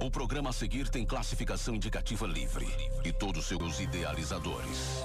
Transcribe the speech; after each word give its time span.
O 0.00 0.10
programa 0.10 0.50
a 0.50 0.52
seguir 0.52 0.88
tem 0.88 1.04
classificação 1.04 1.74
indicativa 1.74 2.26
livre 2.26 2.68
e 3.04 3.12
todos 3.12 3.46
seus 3.46 3.80
idealizadores. 3.80 5.04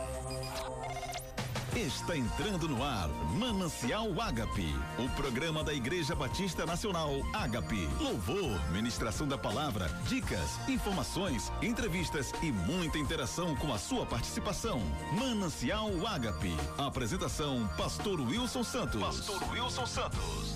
Está 1.75 2.15
entrando 2.15 2.67
no 2.69 2.83
ar 2.83 3.09
Manancial 3.35 4.07
Ágape, 4.21 4.67
o 4.99 5.09
programa 5.15 5.63
da 5.63 5.73
Igreja 5.73 6.13
Batista 6.13 6.67
Nacional 6.67 7.09
Ágape. 7.33 7.89
Louvor, 7.99 8.71
ministração 8.71 9.27
da 9.27 9.39
palavra, 9.39 9.89
dicas, 10.07 10.59
informações, 10.69 11.51
entrevistas 11.63 12.31
e 12.43 12.51
muita 12.51 12.99
interação 12.99 13.55
com 13.55 13.73
a 13.73 13.79
sua 13.79 14.05
participação. 14.05 14.79
Manancial 15.17 15.89
Ágape. 16.05 16.55
Apresentação: 16.77 17.67
Pastor 17.75 18.21
Wilson 18.21 18.63
Santos. 18.63 19.01
Pastor 19.01 19.49
Wilson 19.49 19.87
Santos. 19.87 20.55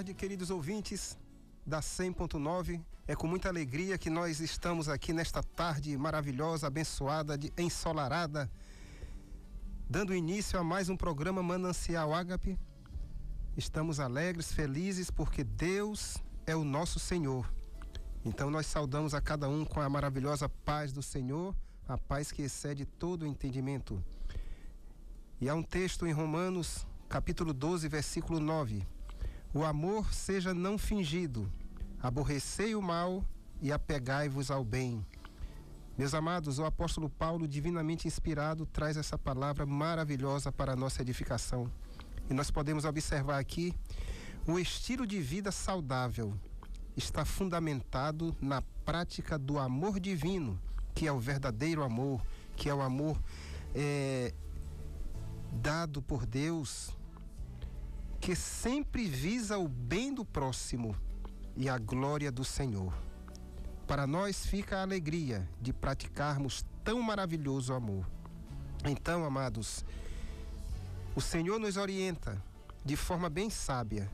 Tarde, 0.00 0.14
queridos 0.14 0.48
ouvintes 0.48 1.18
da 1.66 1.80
100.9. 1.80 2.82
É 3.06 3.14
com 3.14 3.26
muita 3.26 3.50
alegria 3.50 3.98
que 3.98 4.08
nós 4.08 4.40
estamos 4.40 4.88
aqui 4.88 5.12
nesta 5.12 5.42
tarde 5.42 5.94
maravilhosa, 5.98 6.68
abençoada, 6.68 7.36
de, 7.36 7.52
ensolarada, 7.58 8.50
dando 9.90 10.14
início 10.14 10.58
a 10.58 10.64
mais 10.64 10.88
um 10.88 10.96
programa 10.96 11.42
Manancial 11.42 12.14
Ágape. 12.14 12.58
Estamos 13.58 14.00
alegres, 14.00 14.50
felizes, 14.50 15.10
porque 15.10 15.44
Deus 15.44 16.16
é 16.46 16.56
o 16.56 16.64
nosso 16.64 16.98
Senhor. 16.98 17.52
Então 18.24 18.50
nós 18.50 18.64
saudamos 18.64 19.12
a 19.12 19.20
cada 19.20 19.50
um 19.50 19.66
com 19.66 19.82
a 19.82 19.88
maravilhosa 19.90 20.48
paz 20.48 20.94
do 20.94 21.02
Senhor, 21.02 21.54
a 21.86 21.98
paz 21.98 22.32
que 22.32 22.40
excede 22.40 22.86
todo 22.86 23.24
o 23.24 23.26
entendimento. 23.26 24.02
E 25.38 25.46
há 25.46 25.54
um 25.54 25.62
texto 25.62 26.06
em 26.06 26.12
Romanos, 26.12 26.86
capítulo 27.06 27.52
12, 27.52 27.86
versículo 27.86 28.40
9 28.40 28.86
o 29.52 29.64
amor 29.64 30.12
seja 30.14 30.54
não 30.54 30.78
fingido, 30.78 31.50
aborrecei 32.00 32.74
o 32.74 32.82
mal 32.82 33.24
e 33.60 33.72
apegai-vos 33.72 34.50
ao 34.50 34.64
bem. 34.64 35.04
Meus 35.98 36.14
amados, 36.14 36.58
o 36.58 36.64
apóstolo 36.64 37.10
Paulo, 37.10 37.46
divinamente 37.46 38.06
inspirado, 38.06 38.64
traz 38.64 38.96
essa 38.96 39.18
palavra 39.18 39.66
maravilhosa 39.66 40.50
para 40.50 40.72
a 40.72 40.76
nossa 40.76 41.02
edificação. 41.02 41.70
E 42.28 42.32
nós 42.32 42.50
podemos 42.50 42.84
observar 42.84 43.38
aqui 43.38 43.74
o 44.46 44.58
estilo 44.58 45.06
de 45.06 45.20
vida 45.20 45.50
saudável 45.50 46.32
está 46.96 47.24
fundamentado 47.24 48.34
na 48.40 48.62
prática 48.84 49.38
do 49.38 49.58
amor 49.58 49.98
divino, 50.00 50.58
que 50.94 51.06
é 51.06 51.12
o 51.12 51.18
verdadeiro 51.18 51.82
amor, 51.82 52.24
que 52.56 52.68
é 52.68 52.74
o 52.74 52.80
amor 52.80 53.20
é, 53.74 54.32
dado 55.52 56.00
por 56.00 56.24
Deus 56.24 56.96
que 58.20 58.36
sempre 58.36 59.06
visa 59.06 59.56
o 59.56 59.66
bem 59.66 60.12
do 60.12 60.26
próximo 60.26 60.94
e 61.56 61.70
a 61.70 61.78
glória 61.78 62.30
do 62.30 62.44
Senhor. 62.44 62.92
Para 63.86 64.06
nós 64.06 64.44
fica 64.44 64.76
a 64.76 64.82
alegria 64.82 65.48
de 65.60 65.72
praticarmos 65.72 66.64
tão 66.84 67.00
maravilhoso 67.00 67.72
amor. 67.72 68.06
Então, 68.84 69.24
amados, 69.24 69.84
o 71.16 71.20
Senhor 71.20 71.58
nos 71.58 71.78
orienta 71.78 72.40
de 72.84 72.94
forma 72.94 73.30
bem 73.30 73.48
sábia 73.48 74.10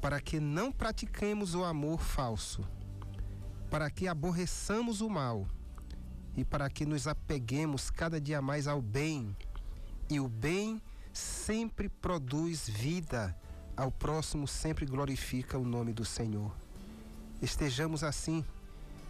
para 0.00 0.20
que 0.20 0.40
não 0.40 0.70
pratiquemos 0.72 1.54
o 1.54 1.64
amor 1.64 2.00
falso, 2.00 2.68
para 3.70 3.88
que 3.90 4.08
aborreçamos 4.08 5.00
o 5.00 5.08
mal 5.08 5.46
e 6.36 6.44
para 6.44 6.68
que 6.68 6.84
nos 6.84 7.06
apeguemos 7.06 7.90
cada 7.90 8.20
dia 8.20 8.42
mais 8.42 8.66
ao 8.66 8.82
bem. 8.82 9.34
E 10.10 10.20
o 10.20 10.28
bem 10.28 10.82
sempre 11.14 11.88
produz 11.88 12.68
vida, 12.68 13.34
ao 13.76 13.90
próximo 13.90 14.48
sempre 14.48 14.84
glorifica 14.84 15.56
o 15.56 15.64
nome 15.64 15.92
do 15.92 16.04
Senhor. 16.04 16.52
Estejamos 17.40 18.02
assim, 18.02 18.44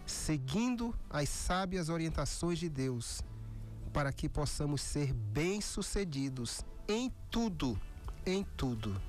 seguindo 0.05 0.93
as 1.09 1.27
sábias 1.27 1.89
orientações 1.89 2.59
de 2.59 2.69
Deus, 2.69 3.23
para 3.91 4.13
que 4.13 4.29
possamos 4.29 4.81
ser 4.81 5.13
bem-sucedidos 5.13 6.63
em 6.87 7.11
tudo, 7.31 7.79
em 8.25 8.43
tudo, 8.55 9.01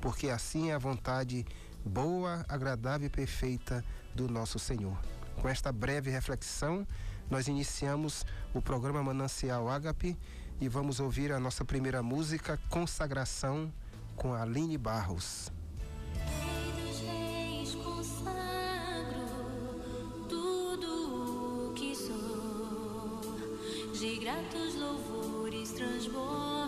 porque 0.00 0.30
assim 0.30 0.70
é 0.70 0.74
a 0.74 0.78
vontade 0.78 1.44
boa, 1.84 2.44
agradável 2.48 3.06
e 3.06 3.10
perfeita 3.10 3.84
do 4.14 4.28
nosso 4.28 4.58
Senhor. 4.58 4.96
Com 5.40 5.48
esta 5.48 5.70
breve 5.72 6.10
reflexão, 6.10 6.86
nós 7.30 7.48
iniciamos 7.48 8.24
o 8.54 8.62
programa 8.62 9.02
Manancial 9.02 9.68
Ágape 9.68 10.16
e 10.60 10.68
vamos 10.68 11.00
ouvir 11.00 11.32
a 11.32 11.40
nossa 11.40 11.64
primeira 11.64 12.02
música, 12.02 12.60
Consagração, 12.68 13.72
com 14.14 14.34
Aline 14.34 14.76
Barros. 14.76 15.50
De 23.98 24.16
gratos 24.16 24.74
louvores 24.76 25.72
transborda 25.72 26.59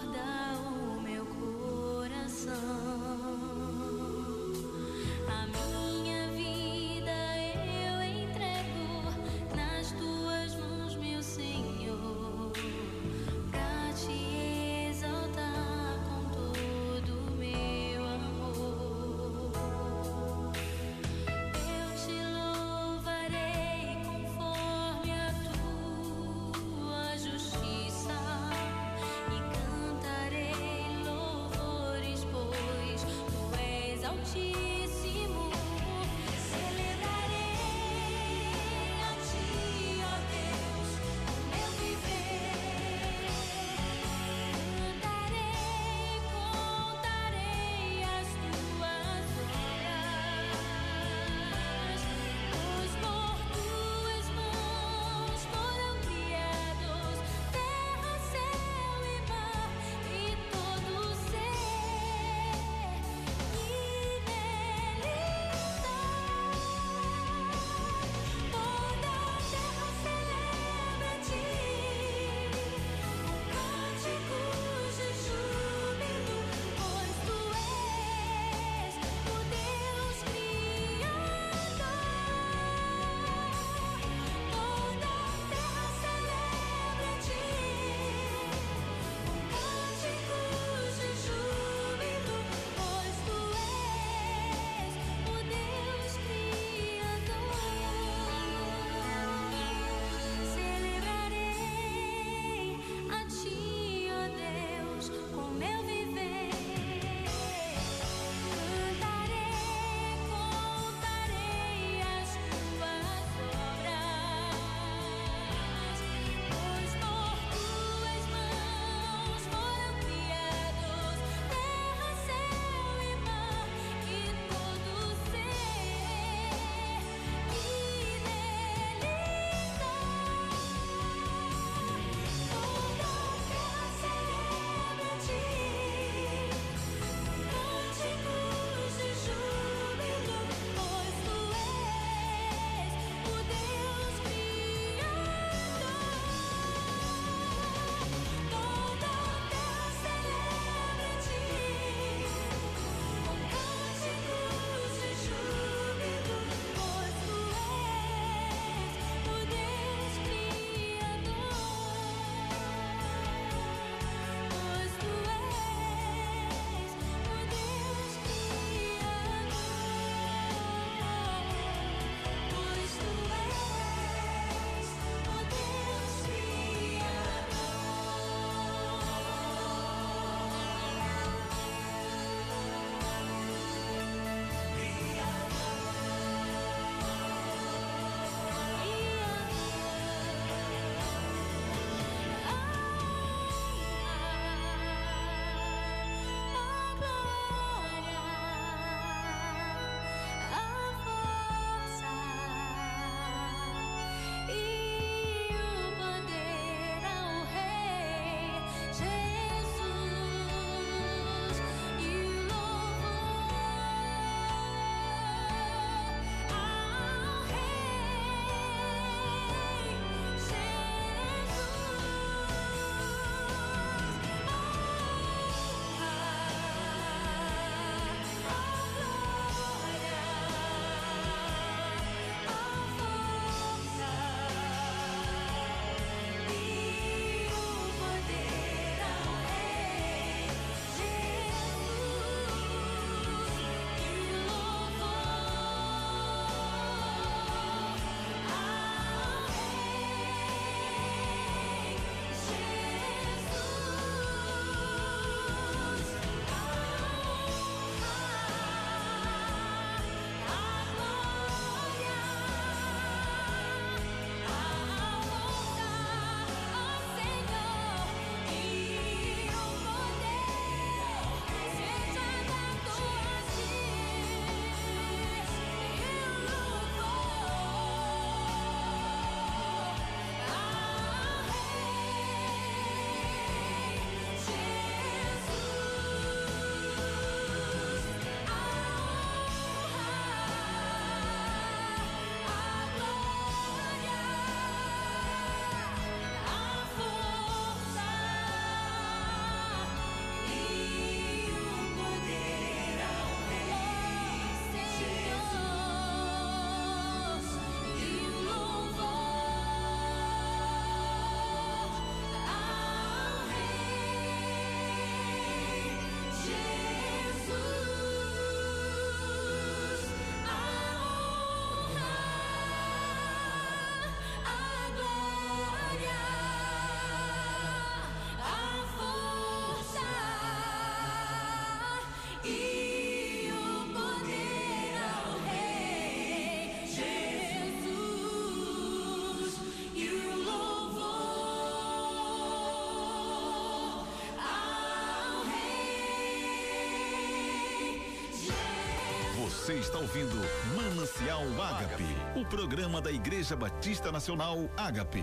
está 349.93 349.99
ouvindo 349.99 350.37
Manancial 350.75 351.43
Ágape, 351.63 352.41
o 352.41 352.47
programa 352.47 352.99
da 353.03 353.13
Igreja 353.13 353.55
Batista 353.55 354.11
Nacional 354.11 354.71
Ágape. 354.75 355.23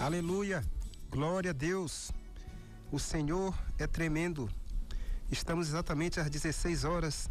Aleluia, 0.00 0.64
glória 1.08 1.50
a 1.50 1.54
Deus. 1.54 2.10
O 2.90 2.98
Senhor 2.98 3.56
é 3.78 3.86
tremendo. 3.86 4.50
Estamos 5.30 5.68
exatamente 5.68 6.18
às 6.18 6.28
16 6.28 6.82
horas 6.82 7.30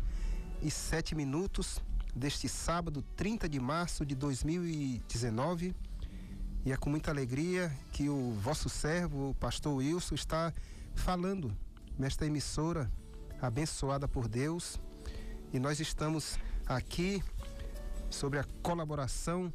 e 0.61 0.71
7 0.71 1.15
minutos 1.15 1.81
deste 2.15 2.47
sábado, 2.47 3.03
30 3.17 3.49
de 3.49 3.59
março 3.59 4.05
de 4.05 4.15
2019. 4.15 5.75
E 6.65 6.71
é 6.71 6.77
com 6.77 6.89
muita 6.89 7.11
alegria 7.11 7.69
que 7.91 8.07
o 8.07 8.31
vosso 8.41 8.69
servo, 8.69 9.31
o 9.31 9.35
pastor 9.35 9.73
Wilson, 9.73 10.15
está 10.15 10.53
falando 10.95 11.53
nesta 11.97 12.25
emissora 12.25 12.91
abençoada 13.41 14.07
por 14.07 14.27
Deus. 14.27 14.79
E 15.51 15.59
nós 15.59 15.79
estamos 15.79 16.37
aqui 16.65 17.23
sobre 18.09 18.39
a 18.39 18.45
colaboração 18.61 19.51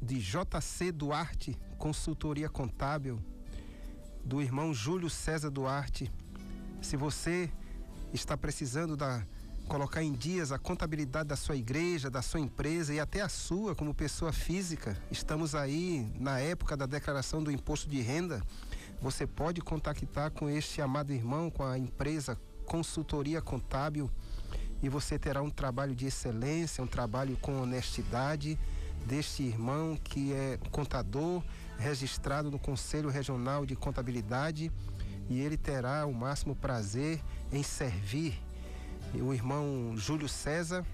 de 0.00 0.18
JC 0.18 0.92
Duarte, 0.92 1.58
consultoria 1.78 2.48
contábil, 2.48 3.18
do 4.24 4.40
irmão 4.40 4.72
Júlio 4.72 5.10
César 5.10 5.50
Duarte. 5.50 6.10
Se 6.80 6.96
você 6.96 7.50
está 8.12 8.36
precisando 8.36 8.96
da 8.96 9.24
colocar 9.66 10.02
em 10.02 10.12
dias 10.12 10.52
a 10.52 10.58
contabilidade 10.58 11.28
da 11.28 11.36
sua 11.36 11.56
igreja, 11.56 12.10
da 12.10 12.20
sua 12.20 12.38
empresa 12.38 12.92
e 12.92 13.00
até 13.00 13.22
a 13.22 13.28
sua 13.28 13.74
como 13.74 13.94
pessoa 13.94 14.32
física, 14.32 14.96
estamos 15.10 15.54
aí 15.54 16.06
na 16.18 16.38
época 16.38 16.76
da 16.76 16.84
declaração 16.84 17.42
do 17.42 17.50
imposto 17.50 17.88
de 17.88 18.00
renda. 18.00 18.42
Você 19.00 19.26
pode 19.26 19.60
contactar 19.60 20.30
com 20.30 20.48
este 20.48 20.80
amado 20.80 21.12
irmão, 21.12 21.50
com 21.50 21.62
a 21.62 21.78
empresa 21.78 22.38
Consultoria 22.64 23.42
Contábil 23.42 24.10
e 24.82 24.88
você 24.88 25.18
terá 25.18 25.42
um 25.42 25.50
trabalho 25.50 25.94
de 25.94 26.06
excelência, 26.06 26.82
um 26.82 26.86
trabalho 26.86 27.36
com 27.36 27.60
honestidade 27.60 28.58
deste 29.06 29.42
irmão 29.42 29.98
que 30.02 30.32
é 30.32 30.58
contador 30.70 31.42
registrado 31.78 32.50
no 32.50 32.58
Conselho 32.58 33.10
Regional 33.10 33.66
de 33.66 33.76
Contabilidade 33.76 34.72
e 35.28 35.40
ele 35.40 35.56
terá 35.56 36.06
o 36.06 36.12
máximo 36.12 36.54
prazer 36.54 37.22
em 37.52 37.62
servir. 37.62 38.40
O 39.14 39.32
irmão 39.32 39.94
Júlio 39.96 40.28
César 40.28 40.84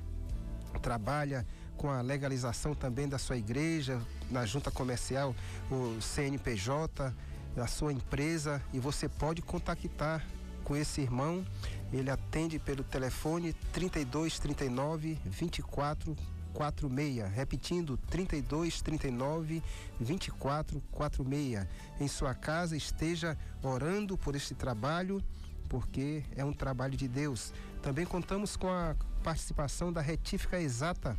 trabalha 0.82 1.46
com 1.76 1.90
a 1.90 2.00
legalização 2.00 2.74
também 2.74 3.08
da 3.08 3.18
sua 3.18 3.36
igreja, 3.36 4.00
na 4.30 4.44
junta 4.44 4.70
comercial, 4.70 5.34
o 5.70 6.00
CNPJ, 6.00 7.14
da 7.54 7.66
sua 7.66 7.92
empresa 7.92 8.62
e 8.72 8.78
você 8.78 9.08
pode 9.08 9.42
contactar 9.42 10.24
com 10.64 10.76
esse 10.76 11.00
irmão. 11.00 11.44
Ele 11.92 12.10
atende 12.10 12.58
pelo 12.58 12.84
telefone 12.84 13.52
32 13.72 14.38
39 14.38 15.18
24 15.24 16.16
46, 16.52 17.32
repetindo 17.32 17.96
32 18.08 18.80
39 18.82 19.62
24 19.98 20.82
46. 20.90 21.66
Em 22.00 22.08
sua 22.08 22.34
casa 22.34 22.76
esteja 22.76 23.36
orando 23.62 24.16
por 24.16 24.34
este 24.34 24.54
trabalho, 24.54 25.22
porque 25.68 26.24
é 26.36 26.44
um 26.44 26.52
trabalho 26.52 26.96
de 26.96 27.08
Deus. 27.08 27.52
Também 27.82 28.04
contamos 28.04 28.56
com 28.56 28.68
a 28.68 28.94
participação 29.22 29.92
da 29.92 30.00
Retífica 30.00 30.60
Exata. 30.60 31.16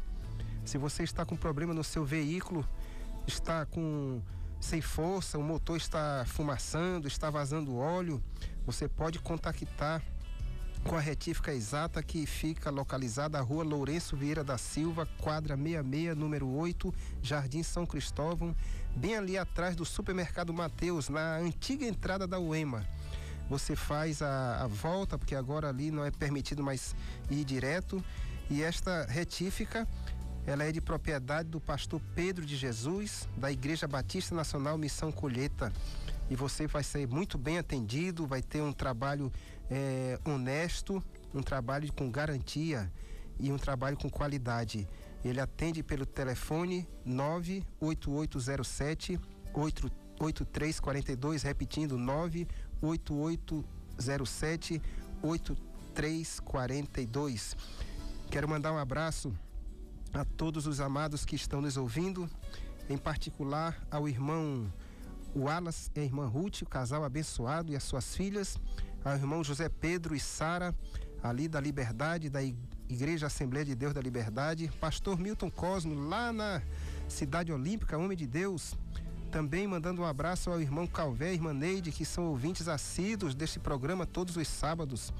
Se 0.63 0.77
você 0.77 1.03
está 1.03 1.25
com 1.25 1.35
problema 1.35 1.73
no 1.73 1.83
seu 1.83 2.05
veículo, 2.05 2.65
está 3.25 3.65
com 3.65 4.21
sem 4.61 4.79
força, 4.79 5.39
o 5.39 5.43
motor 5.43 5.75
está 5.75 6.23
fumaçando, 6.27 7.07
está 7.07 7.29
vazando 7.29 7.75
óleo, 7.75 8.23
você 8.65 8.87
pode 8.87 9.19
contactar 9.19 10.01
com 10.83 10.95
a 10.95 10.99
retífica 10.99 11.53
exata 11.53 12.01
que 12.01 12.25
fica 12.25 12.69
localizada 12.69 13.37
na 13.37 13.43
rua 13.43 13.63
Lourenço 13.63 14.15
Vieira 14.15 14.43
da 14.43 14.57
Silva, 14.57 15.07
quadra 15.19 15.55
66, 15.57 16.15
número 16.15 16.47
8, 16.47 16.93
Jardim 17.21 17.63
São 17.63 17.85
Cristóvão, 17.85 18.55
bem 18.95 19.15
ali 19.15 19.37
atrás 19.37 19.75
do 19.75 19.83
supermercado 19.83 20.53
Mateus, 20.53 21.09
na 21.09 21.37
antiga 21.37 21.85
entrada 21.85 22.27
da 22.27 22.39
UEMA. 22.39 22.87
Você 23.49 23.75
faz 23.75 24.21
a, 24.21 24.63
a 24.63 24.67
volta, 24.67 25.17
porque 25.17 25.35
agora 25.35 25.69
ali 25.69 25.91
não 25.91 26.05
é 26.05 26.11
permitido 26.11 26.63
mais 26.63 26.95
ir 27.29 27.43
direto, 27.43 28.03
e 28.49 28.61
esta 28.61 29.05
retífica 29.05 29.87
ela 30.45 30.63
é 30.63 30.71
de 30.71 30.79
propriedade 30.81 31.49
do 31.49 31.59
pastor 31.59 31.99
Pedro 32.15 32.45
de 32.45 32.55
Jesus, 32.55 33.27
da 33.37 33.51
Igreja 33.51 33.85
Batista 33.87 34.33
Nacional 34.33 34.77
Missão 34.77 35.11
Colheita. 35.11 35.73
E 36.29 36.35
você 36.35 36.65
vai 36.65 36.83
ser 36.83 37.07
muito 37.07 37.37
bem 37.37 37.59
atendido, 37.59 38.25
vai 38.25 38.41
ter 38.41 38.61
um 38.61 38.73
trabalho 38.73 39.31
é, 39.69 40.17
honesto, 40.25 41.03
um 41.33 41.43
trabalho 41.43 41.91
com 41.93 42.09
garantia 42.09 42.91
e 43.39 43.51
um 43.51 43.57
trabalho 43.57 43.97
com 43.97 44.09
qualidade. 44.09 44.87
Ele 45.23 45.39
atende 45.39 45.83
pelo 45.83 46.03
telefone 46.05 46.87
98807 47.05 49.19
8342, 49.53 51.43
repetindo 51.43 51.97
98807 51.97 54.81
8342. 55.21 57.55
Quero 58.31 58.49
mandar 58.49 58.71
um 58.71 58.77
abraço 58.77 59.31
a 60.13 60.25
todos 60.25 60.67
os 60.67 60.79
amados 60.81 61.25
que 61.25 61.35
estão 61.35 61.61
nos 61.61 61.77
ouvindo, 61.77 62.29
em 62.89 62.97
particular 62.97 63.81
ao 63.89 64.07
irmão 64.07 64.71
Wallace 65.35 65.89
e 65.95 65.99
a 65.99 66.03
irmã 66.03 66.27
Ruth, 66.27 66.61
o 66.63 66.65
casal 66.65 67.03
abençoado 67.03 67.71
e 67.71 67.75
as 67.75 67.83
suas 67.83 68.15
filhas, 68.15 68.57
ao 69.03 69.13
irmão 69.13 69.43
José 69.43 69.69
Pedro 69.69 70.15
e 70.15 70.19
Sara, 70.19 70.75
ali 71.23 71.47
da 71.47 71.59
Liberdade, 71.59 72.29
da 72.29 72.41
Igreja 72.43 73.27
Assembleia 73.27 73.65
de 73.65 73.75
Deus 73.75 73.93
da 73.93 74.01
Liberdade, 74.01 74.69
pastor 74.79 75.17
Milton 75.17 75.49
Cosmo, 75.49 75.95
lá 76.09 76.33
na 76.33 76.61
Cidade 77.07 77.51
Olímpica, 77.51 77.97
homem 77.97 78.17
de 78.17 78.27
Deus, 78.27 78.75
também 79.31 79.65
mandando 79.65 80.01
um 80.01 80.05
abraço 80.05 80.51
ao 80.51 80.59
irmão 80.59 80.85
Calvé 80.85 81.31
e 81.31 81.35
irmã 81.35 81.53
Neide, 81.53 81.91
que 81.91 82.03
são 82.03 82.25
ouvintes 82.25 82.67
assíduos 82.67 83.33
deste 83.33 83.59
programa 83.59 84.05
todos 84.05 84.35
os 84.35 84.47
sábados. 84.47 85.13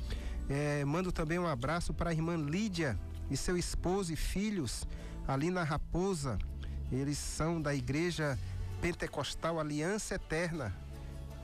É, 0.50 0.84
mando 0.84 1.14
também 1.14 1.40
um 1.40 1.48
abraço 1.48 1.94
para 1.94 2.10
a 2.10 2.14
irmã 2.14 2.36
Lídia, 2.36 3.00
e 3.30 3.38
seu 3.38 3.58
esposo 3.58 4.12
e 4.14 4.16
filhos 4.16 4.88
ali 5.28 5.50
na 5.50 5.64
Raposa. 5.64 6.38
Eles 6.92 7.18
são 7.18 7.62
da 7.62 7.74
Igreja 7.74 8.38
Pentecostal 8.82 9.60
Aliança 9.60 10.16
Eterna, 10.16 10.76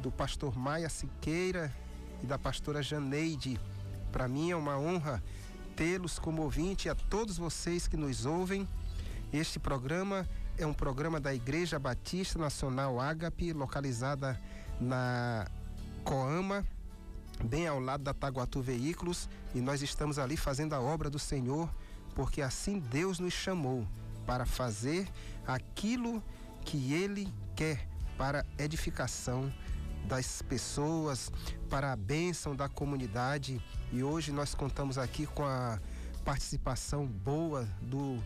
do 0.02 0.12
pastor 0.12 0.58
Maia 0.58 0.90
Siqueira 0.90 1.74
e 2.22 2.26
da 2.26 2.38
pastora 2.38 2.82
Janeide. 2.82 3.60
Para 4.12 4.28
mim 4.28 4.52
é 4.52 4.56
uma 4.56 4.78
honra 4.78 5.24
tê-los 5.76 6.18
como 6.18 6.42
ouvinte 6.42 6.90
a 6.90 6.96
todos 6.96 7.38
vocês 7.38 7.88
que 7.88 7.96
nos 7.96 8.26
ouvem. 8.26 8.68
Este 9.32 9.60
programa 9.60 10.28
é 10.58 10.66
um 10.66 10.74
programa 10.74 11.20
da 11.20 11.34
Igreja 11.34 11.78
Batista 11.78 12.40
Nacional 12.40 13.00
Ágape, 13.00 13.54
localizada 13.54 14.40
na 14.82 15.48
Coama, 16.04 16.66
bem 17.44 17.68
ao 17.68 17.80
lado 17.80 18.04
da 18.04 18.14
Taguatu 18.14 18.62
Veículos, 18.62 19.30
e 19.54 19.62
nós 19.62 19.82
estamos 19.82 20.20
ali 20.20 20.38
fazendo 20.38 20.74
a 20.74 20.82
obra 20.82 21.10
do 21.10 21.20
Senhor, 21.20 21.70
porque 22.16 22.42
assim 22.42 22.80
Deus 22.80 23.20
nos 23.20 23.34
chamou 23.34 23.88
para 24.26 24.46
fazer 24.46 25.08
aquilo 25.46 26.24
que 26.66 26.94
Ele 26.94 27.32
quer 27.56 27.88
para 28.18 28.46
edificação 28.58 29.54
das 30.08 30.42
pessoas, 30.42 31.32
para 31.70 31.92
a 31.92 31.96
bênção 31.96 32.56
da 32.56 32.68
comunidade. 32.68 33.62
E 33.92 34.04
hoje 34.04 34.32
nós 34.32 34.56
contamos 34.56 34.98
aqui 34.98 35.26
com 35.26 35.46
a 35.46 35.80
participação 36.26 37.06
boa 37.06 37.68
do 37.82 38.22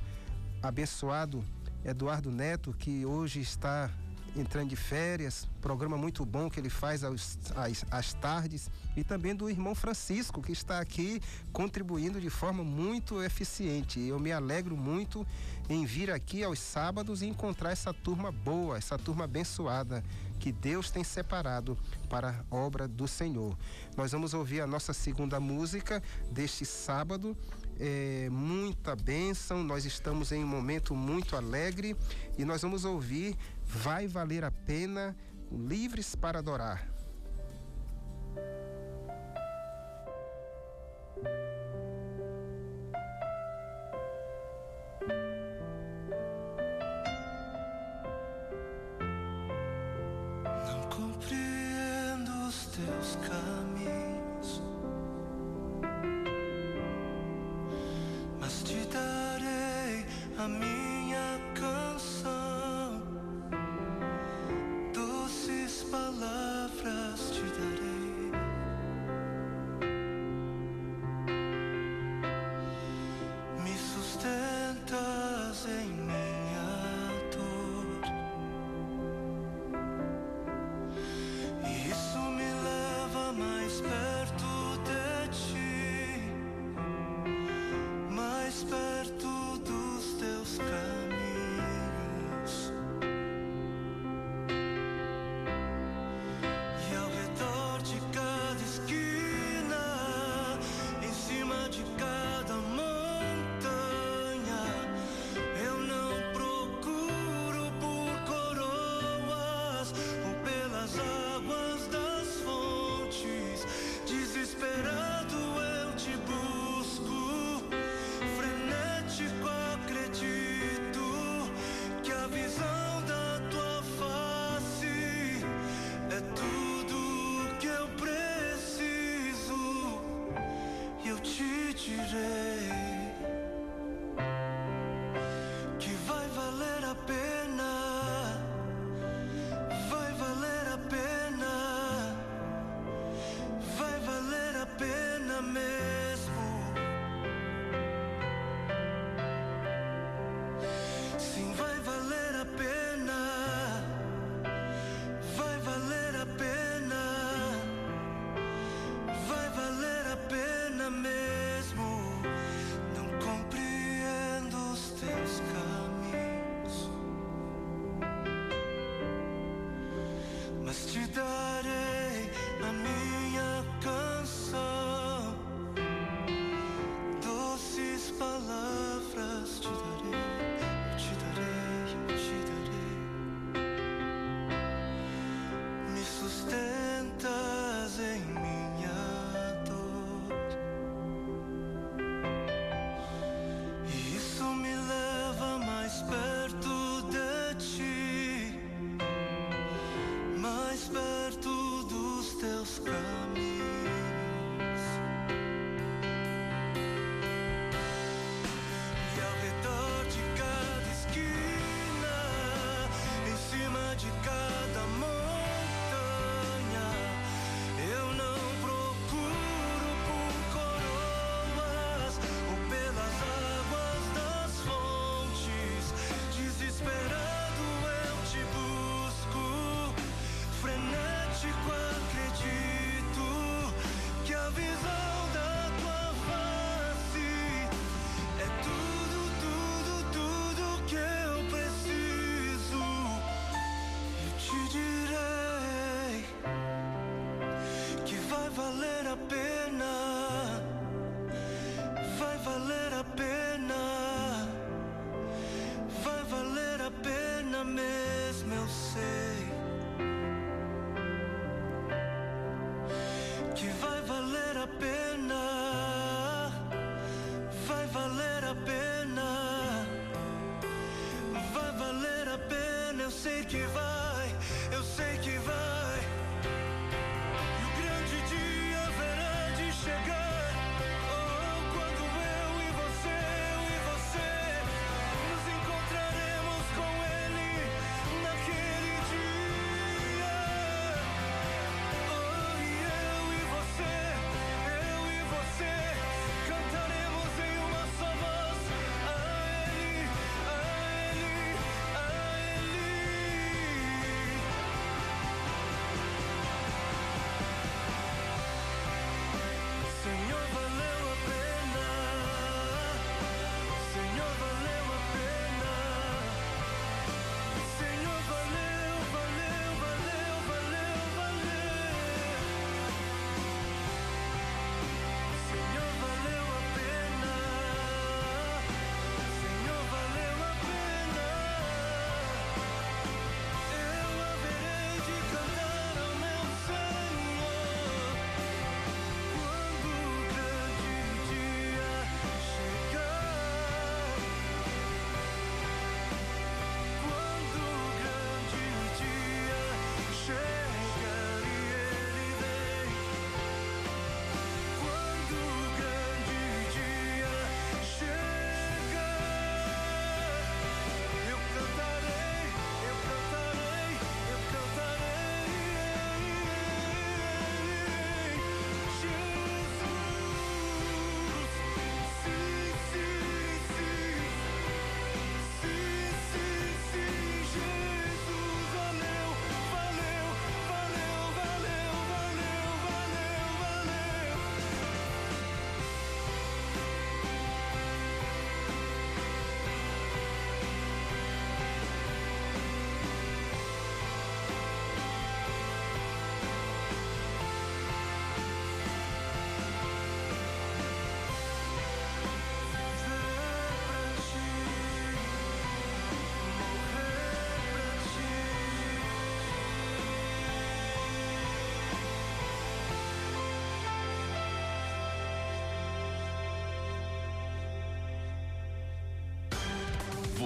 abençoado 0.62 1.44
Eduardo 1.84 2.32
Neto, 2.32 2.74
que 2.74 3.06
hoje 3.06 3.42
está 3.42 3.90
entrando 4.36 4.70
de 4.70 4.76
férias, 4.76 5.48
programa 5.60 5.98
muito 5.98 6.26
bom 6.26 6.50
que 6.50 6.60
ele 6.60 6.70
faz 6.70 7.04
às 7.04 8.14
tardes, 8.14 8.70
e 8.96 9.04
também 9.04 9.36
do 9.36 9.50
irmão 9.50 9.74
Francisco, 9.74 10.42
que 10.42 10.52
está 10.52 10.80
aqui 10.80 11.22
contribuindo 11.52 12.20
de 12.20 12.30
forma 12.30 12.64
muito 12.64 13.22
eficiente. 13.22 14.00
Eu 14.00 14.20
me 14.20 14.32
alegro 14.32 14.76
muito 14.76 15.26
em 15.70 15.86
vir 15.86 16.12
aqui 16.12 16.44
aos 16.44 16.60
sábados 16.60 17.22
e 17.22 17.28
encontrar 17.28 17.72
essa 17.72 17.94
turma 17.94 18.32
boa, 18.32 18.78
essa 18.78 18.98
turma 18.98 19.24
abençoada 19.24 20.04
que 20.40 20.52
Deus 20.52 20.90
tem 20.90 21.04
separado 21.04 21.78
para 22.10 22.44
a 22.50 22.56
obra 22.56 22.88
do 22.88 23.08
Senhor. 23.08 23.56
Nós 23.96 24.12
vamos 24.12 24.34
ouvir 24.34 24.62
a 24.62 24.68
nossa 24.68 24.92
segunda 24.92 25.40
música 25.40 26.02
deste 26.32 26.66
sábado. 26.66 27.38
É, 27.80 28.28
muita 28.32 28.96
bênção, 28.96 29.64
nós 29.64 29.86
estamos 29.86 30.32
em 30.32 30.44
um 30.44 30.48
momento 30.48 30.96
muito 30.96 31.36
alegre 31.36 31.96
e 32.38 32.46
nós 32.46 32.62
vamos 32.62 32.86
ouvir 32.86 33.38
Vai 33.66 34.08
Valer 34.08 34.44
a 34.44 34.52
Pena, 34.52 35.16
Livres 35.52 36.16
para 36.16 36.40
Adorar. 36.40 36.91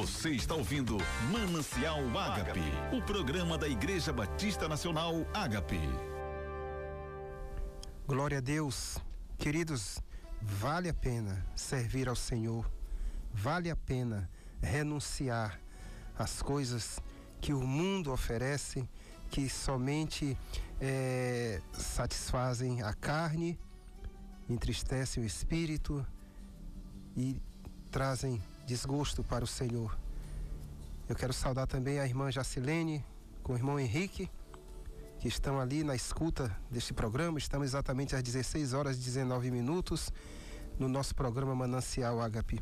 Você 0.06 0.30
está 0.30 0.54
ouvindo 0.54 0.98
Manancial 1.32 2.00
Ágape, 2.16 2.62
o 2.96 3.02
programa 3.02 3.58
da 3.58 3.68
Igreja 3.68 4.14
Batista 4.14 4.70
Nacional 4.70 5.26
Ágape. 5.34 5.80
Glória 8.08 8.38
a 8.38 8.42
Deus. 8.42 9.00
Queridos, 9.36 10.00
vale 10.40 10.90
a 10.90 10.94
pena 10.94 11.44
servir 11.56 12.08
ao 12.08 12.16
Senhor. 12.16 12.72
Vale 13.34 13.72
a 13.72 13.76
pena 13.76 14.30
renunciar 14.62 15.60
às 16.16 16.40
coisas 16.40 17.00
que 17.42 17.52
o 17.52 17.66
mundo 17.66 18.12
oferece, 18.12 18.88
que 19.32 19.50
somente 19.50 20.38
eh, 20.80 21.60
satisfazem 21.74 22.84
a 22.84 22.94
carne, 22.94 23.58
entristecem 24.48 25.24
o 25.24 25.26
espírito 25.26 26.06
e 27.18 27.42
trazem 27.90 28.40
desgosto 28.66 29.24
para 29.24 29.44
o 29.44 29.48
Senhor. 29.48 29.96
Eu 31.08 31.16
quero 31.16 31.32
saudar 31.32 31.68
também 31.68 32.00
a 32.00 32.06
irmã 32.06 32.32
Jacilene 32.32 33.06
com 33.44 33.54
o 33.54 33.56
irmão 33.56 33.80
Henrique, 33.80 34.30
que 35.20 35.28
estão 35.28 35.60
ali 35.60 35.84
na 35.84 35.96
escuta 35.96 36.56
deste 36.70 36.94
programa. 36.94 37.38
Estamos 37.38 37.68
exatamente 37.68 38.16
às 38.16 38.24
16 38.24 38.74
horas 38.74 38.98
e 38.98 39.00
19 39.02 39.52
minutos 39.52 40.12
no 40.80 40.90
nosso 40.90 41.14
programa 41.14 41.54
Manancial 41.54 42.20
Agape. 42.22 42.60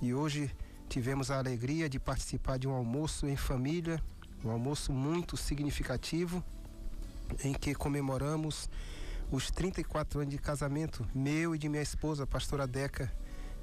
E 0.00 0.14
hoje 0.14 0.50
tivemos 0.88 1.30
a 1.30 1.38
alegria 1.38 1.88
de 1.88 1.98
participar 1.98 2.58
de 2.58 2.66
um 2.66 2.72
almoço 2.72 3.26
em 3.26 3.36
família, 3.36 4.02
um 4.42 4.50
almoço 4.50 4.92
muito 4.92 5.36
significativo, 5.36 6.42
em 7.42 7.52
que 7.52 7.74
comemoramos 7.74 8.68
os 9.30 9.50
34 9.50 10.20
anos 10.20 10.30
de 10.30 10.38
casamento 10.38 11.06
meu 11.14 11.54
e 11.54 11.58
de 11.58 11.68
minha 11.68 11.82
esposa, 11.82 12.24
a 12.24 12.26
pastora 12.26 12.66
Deca, 12.66 13.12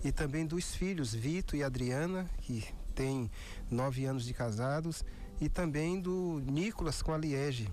e 0.04 0.12
também 0.12 0.46
dos 0.46 0.74
filhos 0.76 1.14
Vitor 1.14 1.60
e 1.60 1.64
Adriana, 1.64 2.30
que 2.40 2.66
têm 2.96 3.30
nove 3.70 4.06
anos 4.06 4.26
de 4.26 4.34
casados, 4.34 5.04
e 5.40 5.50
também 5.50 6.00
do 6.00 6.42
Nicolas 6.46 7.02
com 7.02 7.14
a 7.14 7.18
Liege. 7.18 7.68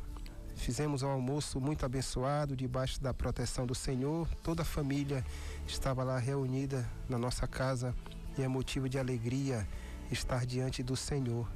Fizemos 0.56 1.02
um 1.02 1.08
almoço 1.08 1.60
muito 1.60 1.86
abençoado, 1.86 2.56
debaixo 2.56 3.00
da 3.00 3.14
proteção 3.14 3.64
do 3.64 3.74
Senhor. 3.74 4.28
Toda 4.42 4.62
a 4.62 4.64
família 4.64 5.24
estava 5.66 6.02
lá 6.02 6.18
reunida 6.18 6.88
na 7.08 7.16
nossa 7.16 7.46
casa 7.46 7.94
e 8.36 8.42
é 8.42 8.48
motivo 8.48 8.88
de 8.88 8.98
alegria 8.98 9.68
estar 10.10 10.44
diante 10.44 10.82
do 10.82 10.96
Senhor. 10.96 11.48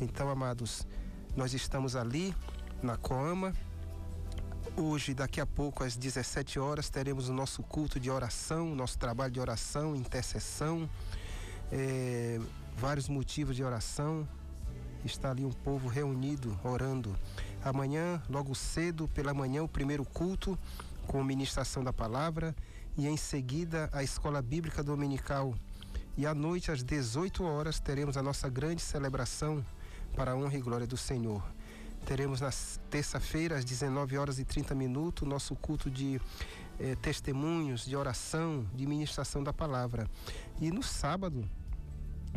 Então, 0.00 0.28
amados, 0.28 0.86
nós 1.36 1.54
estamos 1.54 1.96
ali 1.96 2.34
na 2.82 2.96
Coama. 2.96 3.52
Hoje, 4.76 5.14
daqui 5.14 5.40
a 5.40 5.46
pouco, 5.46 5.84
às 5.84 5.94
17 5.94 6.58
horas, 6.58 6.90
teremos 6.90 7.28
o 7.28 7.32
nosso 7.32 7.62
culto 7.62 8.00
de 8.00 8.10
oração, 8.10 8.74
nosso 8.74 8.98
trabalho 8.98 9.32
de 9.32 9.38
oração, 9.38 9.94
intercessão, 9.94 10.90
é, 11.70 12.40
vários 12.76 13.08
motivos 13.08 13.54
de 13.54 13.62
oração. 13.62 14.28
Está 15.04 15.30
ali 15.30 15.44
um 15.44 15.52
povo 15.52 15.86
reunido, 15.86 16.58
orando. 16.64 17.14
Amanhã, 17.62 18.20
logo 18.28 18.52
cedo, 18.52 19.06
pela 19.06 19.32
manhã, 19.32 19.62
o 19.62 19.68
primeiro 19.68 20.04
culto 20.04 20.58
com 21.06 21.22
ministração 21.22 21.84
da 21.84 21.92
palavra 21.92 22.52
e 22.96 23.06
em 23.06 23.16
seguida 23.16 23.88
a 23.92 24.02
escola 24.02 24.42
bíblica 24.42 24.82
dominical. 24.82 25.54
E 26.16 26.26
à 26.26 26.34
noite, 26.34 26.72
às 26.72 26.82
18 26.82 27.44
horas, 27.44 27.78
teremos 27.78 28.16
a 28.16 28.22
nossa 28.24 28.48
grande 28.48 28.82
celebração 28.82 29.64
para 30.16 30.32
a 30.32 30.36
honra 30.36 30.56
e 30.56 30.60
glória 30.60 30.86
do 30.86 30.96
Senhor. 30.96 31.53
Teremos 32.04 32.40
na 32.40 32.50
terça-feira, 32.90 33.56
às 33.56 33.64
19 33.64 34.18
horas 34.18 34.38
e 34.38 34.44
30 34.44 34.74
minutos, 34.74 35.26
nosso 35.26 35.56
culto 35.56 35.90
de 35.90 36.20
eh, 36.78 36.94
testemunhos, 36.96 37.86
de 37.86 37.96
oração, 37.96 38.66
de 38.74 38.86
ministração 38.86 39.42
da 39.42 39.54
palavra. 39.54 40.06
E 40.60 40.70
no 40.70 40.82
sábado, 40.82 41.48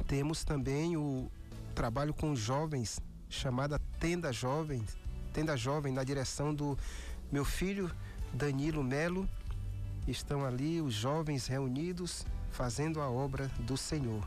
temos 0.07 0.45
também 0.45 0.95
o 0.95 1.29
trabalho 1.75 2.13
com 2.13 2.33
jovens, 2.33 3.01
chamada 3.29 3.77
Tenda 3.99 4.31
Jovens, 4.31 4.97
Tenda 5.33 5.57
Jovem, 5.57 5.91
na 5.91 6.03
direção 6.03 6.55
do 6.55 6.77
meu 7.29 7.43
filho 7.43 7.91
Danilo 8.33 8.81
Melo. 8.81 9.27
Estão 10.07 10.45
ali 10.45 10.81
os 10.81 10.93
jovens 10.93 11.45
reunidos 11.45 12.25
fazendo 12.51 13.01
a 13.01 13.09
obra 13.09 13.47
do 13.59 13.75
Senhor. 13.75 14.25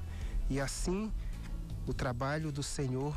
E 0.51 0.61
assim 0.61 1.11
o 1.87 1.95
trabalho 1.95 2.53
do 2.53 2.63
Senhor 2.63 3.17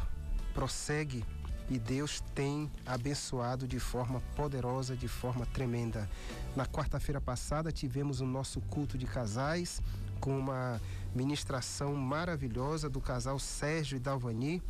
prossegue 0.53 1.25
e 1.69 1.79
Deus 1.79 2.21
tem 2.35 2.71
abençoado 2.85 3.67
de 3.67 3.79
forma 3.79 4.21
poderosa, 4.35 4.95
de 4.95 5.07
forma 5.07 5.45
tremenda. 5.45 6.09
Na 6.55 6.65
quarta-feira 6.65 7.21
passada 7.21 7.71
tivemos 7.71 8.19
o 8.19 8.25
nosso 8.25 8.59
culto 8.61 8.97
de 8.97 9.05
casais 9.05 9.81
com 10.19 10.37
uma 10.37 10.79
ministração 11.13 11.95
maravilhosa 11.95 12.89
do 12.89 13.01
casal 13.01 13.37
Sérgio 13.39 13.97
e 13.97 13.99
Dalvani, 13.99 14.61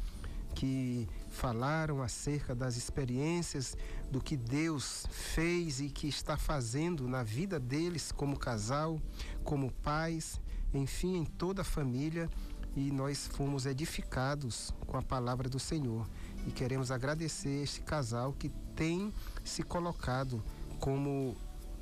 que 0.53 1.07
falaram 1.29 2.01
acerca 2.01 2.53
das 2.53 2.75
experiências 2.75 3.75
do 4.11 4.21
que 4.21 4.37
Deus 4.37 5.05
fez 5.09 5.79
e 5.79 5.89
que 5.89 6.07
está 6.07 6.37
fazendo 6.37 7.07
na 7.07 7.23
vida 7.23 7.59
deles 7.59 8.11
como 8.11 8.37
casal, 8.37 9.01
como 9.43 9.71
pais, 9.71 10.39
enfim, 10.73 11.17
em 11.17 11.25
toda 11.25 11.61
a 11.61 11.65
família. 11.65 12.29
E 12.75 12.91
nós 12.91 13.27
fomos 13.27 13.67
edificados 13.67 14.73
com 14.87 14.97
a 14.97 15.01
palavra 15.03 15.47
do 15.47 15.59
Senhor. 15.59 16.07
E 16.47 16.51
queremos 16.51 16.91
agradecer 16.91 17.63
este 17.63 17.81
casal 17.81 18.33
que 18.33 18.49
tem 18.75 19.13
se 19.43 19.63
colocado 19.63 20.43
como 20.79 21.35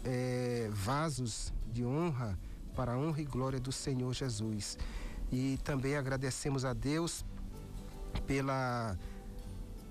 eh, 0.04 0.69
vasos 0.71 1.54
de 1.71 1.86
honra 1.86 2.38
para 2.76 2.93
a 2.93 2.97
honra 2.97 3.21
e 3.21 3.26
glória 3.26 3.60
do 3.60 3.71
Senhor 3.71 4.13
Jesus. 4.13 4.78
E 5.32 5.58
também 5.63 5.95
agradecemos 5.95 6.65
a 6.65 6.74
Deus 6.74 7.26
pela 8.28 8.97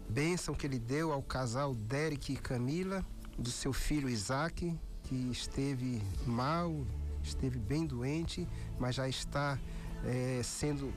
bênção 0.09 0.55
que 0.55 0.67
ele 0.67 0.79
deu 0.79 1.13
ao 1.13 1.23
casal 1.23 1.75
Derek 1.75 2.33
e 2.33 2.37
Camila, 2.37 3.05
do 3.39 3.51
seu 3.51 3.73
filho 3.73 4.09
Isaac, 4.09 4.79
que 5.05 5.15
esteve 5.31 6.03
mal, 6.27 6.85
esteve 7.23 7.59
bem 7.59 7.87
doente, 7.87 8.47
mas 8.79 8.97
já 8.97 9.09
está 9.09 9.59
eh, 10.05 10.41
sendo 10.45 10.93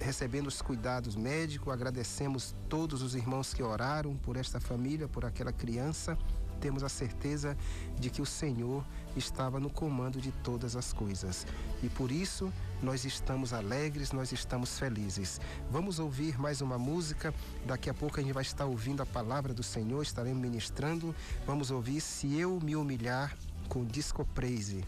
recebendo 0.00 0.46
os 0.46 0.62
cuidados 0.62 1.16
médicos. 1.16 1.72
Agradecemos 1.72 2.54
todos 2.68 3.02
os 3.02 3.14
irmãos 3.14 3.52
que 3.52 3.62
oraram 3.62 4.16
por 4.16 4.36
esta 4.36 4.60
família, 4.60 5.08
por 5.08 5.24
aquela 5.24 5.52
criança. 5.52 6.16
Temos 6.60 6.82
a 6.82 6.88
certeza 6.88 7.56
de 7.98 8.10
que 8.10 8.20
o 8.20 8.26
Senhor 8.26 8.84
estava 9.16 9.60
no 9.60 9.70
comando 9.70 10.20
de 10.20 10.32
todas 10.32 10.74
as 10.74 10.92
coisas. 10.92 11.46
E 11.82 11.88
por 11.88 12.10
isso 12.10 12.52
nós 12.82 13.04
estamos 13.04 13.52
alegres, 13.52 14.12
nós 14.12 14.32
estamos 14.32 14.78
felizes. 14.78 15.40
Vamos 15.70 15.98
ouvir 15.98 16.38
mais 16.38 16.60
uma 16.60 16.78
música. 16.78 17.32
Daqui 17.64 17.88
a 17.88 17.94
pouco 17.94 18.18
a 18.18 18.22
gente 18.22 18.32
vai 18.32 18.42
estar 18.42 18.64
ouvindo 18.64 19.02
a 19.02 19.06
palavra 19.06 19.54
do 19.54 19.62
Senhor, 19.62 20.02
estaremos 20.02 20.40
ministrando. 20.40 21.14
Vamos 21.46 21.70
ouvir 21.70 22.00
Se 22.00 22.38
Eu 22.38 22.58
Me 22.60 22.74
Humilhar 22.74 23.36
com 23.68 23.84
Disco 23.84 24.24
Praise. 24.34 24.84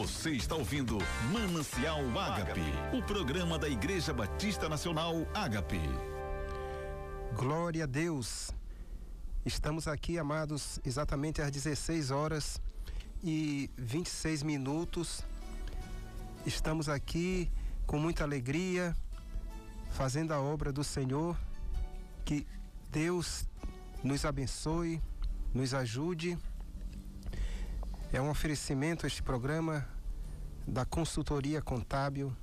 Você 0.00 0.30
está 0.30 0.54
ouvindo 0.54 0.96
Manancial 1.30 2.00
Ágape, 2.18 2.62
o 2.96 3.02
programa 3.02 3.58
da 3.58 3.68
Igreja 3.68 4.14
Batista 4.14 4.66
Nacional 4.66 5.26
Ágape. 5.34 5.78
Glória 7.36 7.84
a 7.84 7.86
Deus. 7.86 8.50
Estamos 9.44 9.86
aqui, 9.86 10.18
amados, 10.18 10.80
exatamente 10.86 11.42
às 11.42 11.50
16 11.50 12.10
horas 12.10 12.62
e 13.22 13.68
26 13.76 14.42
minutos. 14.42 15.22
Estamos 16.46 16.88
aqui 16.88 17.52
com 17.86 17.98
muita 17.98 18.24
alegria, 18.24 18.96
fazendo 19.90 20.32
a 20.32 20.40
obra 20.40 20.72
do 20.72 20.82
Senhor. 20.82 21.36
Que 22.24 22.46
Deus 22.90 23.46
nos 24.02 24.24
abençoe, 24.24 24.98
nos 25.52 25.74
ajude. 25.74 26.38
É 28.12 28.20
um 28.20 28.28
oferecimento 28.28 29.06
este 29.06 29.22
programa 29.22 29.86
da 30.66 30.84
consultoria 30.84 31.62
contábil 31.62 32.36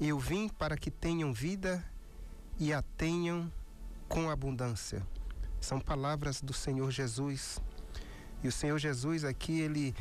Eu 0.00 0.18
vim 0.18 0.48
para 0.48 0.76
que 0.76 0.90
tenham 0.90 1.32
vida 1.32 1.84
e 2.58 2.72
a 2.72 2.82
tenham 2.82 3.52
com 4.08 4.30
abundância. 4.30 5.06
São 5.62 5.80
palavras 5.80 6.42
do 6.42 6.52
Senhor 6.52 6.90
Jesus. 6.90 7.62
E 8.42 8.48
o 8.48 8.52
Senhor 8.52 8.78
Jesus 8.78 9.24
aqui, 9.24 9.60
ele 9.60 9.94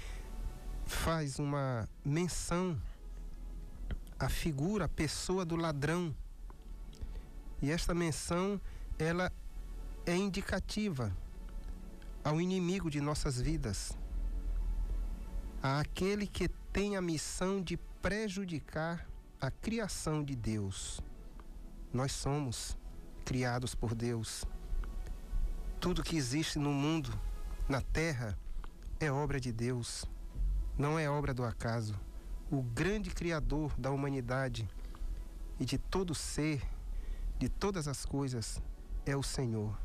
faz 0.87 1.37
uma 1.37 1.87
menção 2.03 2.81
à 4.17 4.27
figura, 4.27 4.85
à 4.85 4.89
pessoa 4.89 5.45
do 5.45 5.55
ladrão. 5.55 6.15
E 7.61 7.69
esta 7.69 7.93
menção, 7.93 8.59
ela 8.97 9.31
é 10.03 10.15
indicativa 10.15 11.15
ao 12.23 12.41
inimigo 12.41 12.89
de 12.89 12.99
nossas 12.99 13.39
vidas, 13.39 13.95
àquele 15.61 16.25
que 16.25 16.49
tem 16.73 16.97
a 16.97 17.01
missão 17.01 17.61
de 17.61 17.77
prejudicar 18.01 19.07
a 19.39 19.51
criação 19.51 20.23
de 20.23 20.35
Deus. 20.35 20.99
Nós 21.93 22.13
somos 22.13 22.75
criados 23.23 23.75
por 23.75 23.93
Deus. 23.93 24.43
Tudo 25.81 26.03
que 26.03 26.15
existe 26.15 26.59
no 26.59 26.71
mundo, 26.71 27.11
na 27.67 27.81
terra, 27.81 28.37
é 28.99 29.11
obra 29.11 29.39
de 29.39 29.51
Deus, 29.51 30.05
não 30.77 30.99
é 30.99 31.09
obra 31.09 31.33
do 31.33 31.43
acaso. 31.43 31.99
O 32.51 32.61
grande 32.61 33.09
Criador 33.09 33.73
da 33.79 33.89
humanidade 33.89 34.69
e 35.59 35.65
de 35.65 35.79
todo 35.79 36.13
ser, 36.13 36.61
de 37.39 37.49
todas 37.49 37.87
as 37.87 38.05
coisas, 38.05 38.61
é 39.07 39.17
o 39.17 39.23
Senhor. 39.23 39.75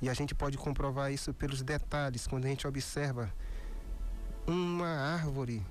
E 0.00 0.08
a 0.08 0.14
gente 0.14 0.34
pode 0.34 0.56
comprovar 0.56 1.12
isso 1.12 1.34
pelos 1.34 1.62
detalhes, 1.62 2.26
quando 2.26 2.46
a 2.46 2.48
gente 2.48 2.66
observa 2.66 3.30
uma 4.46 4.88
árvore, 4.88 5.62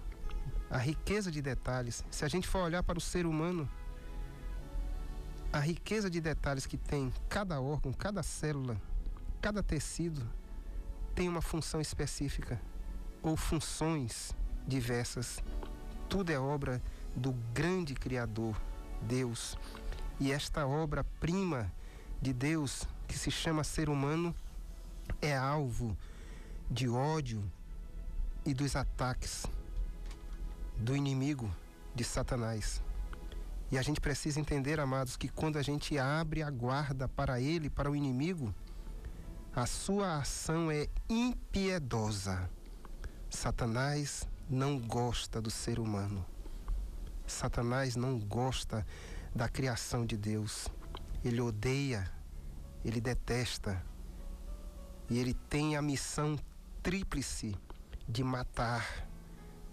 a 0.69 0.77
riqueza 0.77 1.31
de 1.31 1.41
detalhes. 1.41 2.05
Se 2.11 2.23
a 2.23 2.27
gente 2.27 2.47
for 2.47 2.59
olhar 2.59 2.83
para 2.83 2.99
o 2.99 3.01
ser 3.01 3.25
humano, 3.25 3.67
a 5.55 5.59
riqueza 5.59 6.09
de 6.09 6.19
detalhes 6.19 6.65
que 6.65 6.75
tem 6.75 7.13
cada 7.29 7.61
órgão, 7.61 7.93
cada 7.93 8.21
célula, 8.21 8.75
cada 9.41 9.63
tecido, 9.63 10.21
tem 11.15 11.29
uma 11.29 11.41
função 11.41 11.79
específica 11.79 12.61
ou 13.23 13.37
funções 13.37 14.35
diversas. 14.67 15.41
Tudo 16.09 16.29
é 16.29 16.37
obra 16.37 16.83
do 17.15 17.31
grande 17.53 17.93
Criador, 17.93 18.61
Deus. 19.03 19.57
E 20.19 20.29
esta 20.29 20.67
obra-prima 20.67 21.71
de 22.21 22.33
Deus, 22.33 22.85
que 23.07 23.17
se 23.17 23.31
chama 23.31 23.63
ser 23.63 23.87
humano, 23.87 24.35
é 25.21 25.37
alvo 25.37 25.97
de 26.69 26.89
ódio 26.89 27.41
e 28.45 28.53
dos 28.53 28.75
ataques 28.75 29.45
do 30.75 30.97
inimigo 30.97 31.49
de 31.95 32.03
Satanás. 32.03 32.83
E 33.75 33.77
a 33.77 33.81
gente 33.81 33.99
precisa 33.99 34.39
entender, 34.39 34.79
amados, 34.79 35.17
que 35.17 35.27
quando 35.27 35.57
a 35.57 35.61
gente 35.61 35.99
abre 35.99 36.41
a 36.41 36.49
guarda 36.49 37.09
para 37.09 37.41
ele, 37.41 37.69
para 37.69 37.91
o 37.91 37.95
inimigo, 37.95 38.55
a 39.53 39.65
sua 39.65 40.19
ação 40.19 40.71
é 40.71 40.87
impiedosa. 41.09 42.49
Satanás 43.29 44.25
não 44.49 44.79
gosta 44.79 45.41
do 45.41 45.51
ser 45.51 45.77
humano. 45.77 46.25
Satanás 47.27 47.97
não 47.97 48.17
gosta 48.17 48.87
da 49.35 49.49
criação 49.49 50.05
de 50.05 50.15
Deus. 50.15 50.69
Ele 51.21 51.41
odeia, 51.41 52.09
ele 52.81 53.01
detesta. 53.01 53.85
E 55.09 55.19
ele 55.19 55.33
tem 55.33 55.75
a 55.75 55.81
missão 55.81 56.39
tríplice 56.81 57.53
de 58.07 58.23
matar, 58.23 59.05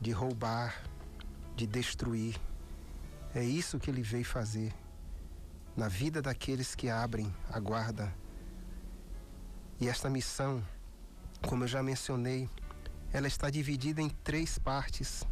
de 0.00 0.10
roubar, 0.10 0.82
de 1.54 1.68
destruir. 1.68 2.34
É 3.34 3.42
isso 3.42 3.78
que 3.78 3.90
ele 3.90 4.02
veio 4.02 4.24
fazer 4.24 4.74
na 5.74 5.88
vida 5.88 6.20
daqueles 6.20 6.74
que 6.74 6.90
abrem 6.90 7.34
a 7.50 7.58
guarda. 7.58 8.14
E 9.80 9.88
esta 9.88 10.10
missão, 10.10 10.62
como 11.40 11.64
eu 11.64 11.68
já 11.68 11.82
mencionei, 11.82 12.48
ela 13.10 13.26
está 13.26 13.48
dividida 13.48 14.02
em 14.02 14.10
três 14.10 14.58
partes. 14.58 15.24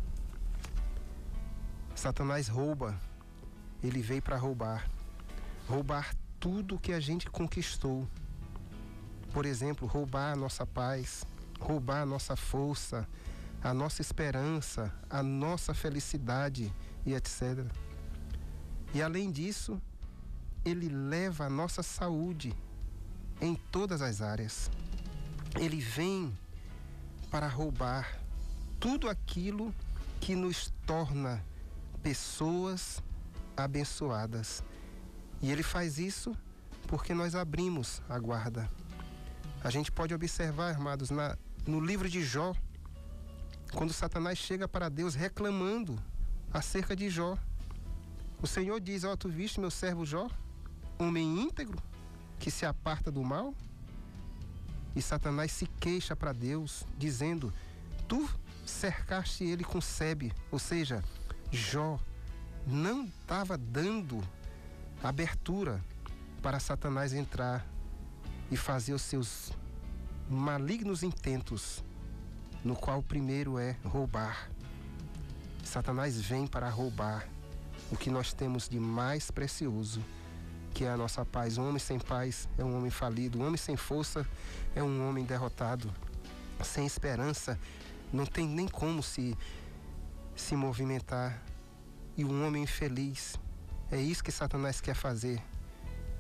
Satanás 1.95 2.49
rouba, 2.49 2.99
ele 3.83 4.01
veio 4.01 4.23
para 4.23 4.39
roubar. 4.39 4.91
Roubar 5.69 6.15
tudo 6.39 6.79
que 6.79 6.95
a 6.95 7.01
gente 7.01 7.29
conquistou. 7.29 8.09
Por 9.31 9.45
exemplo, 9.45 9.87
roubar 9.87 10.33
a 10.33 10.37
nossa 10.37 10.67
paz, 10.67 11.25
roubar 11.61 12.01
a 12.01 12.07
nossa 12.07 12.35
força, 12.35 13.07
a 13.63 13.75
nossa 13.75 14.01
esperança, 14.01 14.91
a 15.09 15.23
nossa 15.23 15.75
felicidade 15.75 16.73
e 17.05 17.13
etc. 17.13 17.71
E 18.93 19.01
além 19.01 19.31
disso, 19.31 19.81
ele 20.65 20.89
leva 20.89 21.47
a 21.47 21.51
nossa 21.51 21.83
saúde 21.83 22.55
em 23.41 23.55
todas 23.55 24.03
as 24.03 24.21
áreas. 24.21 24.71
Ele 25.59 25.81
vem 25.81 26.37
para 27.31 27.47
roubar 27.49 28.21
tudo 28.79 29.09
aquilo 29.09 29.75
que 30.21 30.35
nos 30.35 30.73
torna 30.87 31.45
pessoas 32.03 33.03
abençoadas. 33.57 34.63
E 35.41 35.51
ele 35.51 35.63
faz 35.63 35.99
isso 35.99 36.37
porque 36.87 37.15
nós 37.15 37.35
abrimos 37.35 38.03
a 38.09 38.19
guarda. 38.19 38.69
A 39.63 39.71
gente 39.71 39.93
pode 39.93 40.15
observar, 40.15 40.75
amados, 40.75 41.11
na, 41.11 41.37
no 41.67 41.81
livro 41.81 42.09
de 42.09 42.25
Jó, 42.25 42.55
quando 43.73 43.93
Satanás 43.93 44.39
chega 44.39 44.67
para 44.67 44.89
Deus 44.89 45.15
reclamando 45.15 46.03
acerca 46.53 46.97
de 46.97 47.09
Jó. 47.09 47.39
O 48.43 48.47
Senhor 48.47 48.81
diz: 48.81 49.05
Ó, 49.05 49.15
tu 49.17 49.29
viste 49.29 49.61
meu 49.61 49.71
servo 49.71 50.07
Jó, 50.07 50.29
homem 50.99 51.43
íntegro, 51.43 51.79
que 52.39 52.51
se 52.51 52.65
aparta 52.65 53.11
do 53.11 53.23
mal? 53.23 53.55
E 54.97 55.03
Satanás 55.03 55.53
se 55.53 55.67
queixa 55.67 56.17
para 56.17 56.33
Deus, 56.33 56.85
dizendo: 56.97 57.53
Tu 58.09 58.29
cercaste 58.65 59.45
ele 59.45 59.63
com 59.63 59.81
sebe, 59.81 60.33
ou 60.51 60.59
seja, 60.59 61.05
Jó 61.51 61.99
não 62.67 63.05
estava 63.05 63.59
dando 63.59 64.23
abertura 65.03 65.83
para 66.43 66.59
Satanás 66.59 67.13
entrar 67.13 67.67
e 68.51 68.57
fazer 68.57 68.95
os 68.95 69.03
seus 69.03 69.53
malignos 70.29 71.03
intentos, 71.03 71.85
no 72.65 72.75
qual 72.75 73.01
o 73.01 73.03
primeiro 73.03 73.59
é 73.59 73.77
roubar. 73.85 74.51
Satanás 75.63 76.21
vem 76.21 76.47
para 76.47 76.69
roubar 76.69 77.29
o 77.91 77.97
que 77.97 78.11
nós 78.11 78.33
temos 78.33 78.69
de 78.69 78.79
mais 78.79 79.31
precioso, 79.31 80.05
que 80.73 80.85
é 80.85 80.91
a 80.91 80.97
nossa 80.97 81.25
paz. 81.25 81.59
Um 81.59 81.69
homem 81.69 81.79
sem 81.79 81.99
paz 81.99 82.49
é 82.57 82.65
um 82.65 82.77
homem 82.77 82.91
falido, 82.91 83.39
um 83.39 83.47
homem 83.47 83.57
sem 83.57 83.77
força 83.77 84.27
é 84.75 84.83
um 84.83 85.09
homem 85.09 85.25
derrotado. 85.25 85.93
Sem 86.63 86.87
esperança, 86.87 87.59
não 88.13 88.27
tem 88.27 88.47
nem 88.47 88.69
como 88.69 89.03
se, 89.03 89.37
se 90.37 90.55
movimentar. 90.55 91.43
E 92.17 92.25
um 92.25 92.47
homem 92.47 92.65
infeliz, 92.65 93.39
é 93.91 93.99
isso 94.01 94.23
que 94.23 94.31
Satanás 94.31 94.81
quer 94.81 94.95
fazer: 94.95 95.43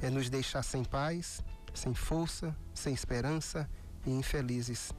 é 0.01 0.09
nos 0.09 0.31
deixar 0.31 0.63
sem 0.63 0.83
paz, 0.83 1.45
sem 1.75 1.95
força, 1.95 2.57
sem 2.75 2.95
esperança 2.95 3.69
e 4.07 4.11
infelizes. 4.11 4.93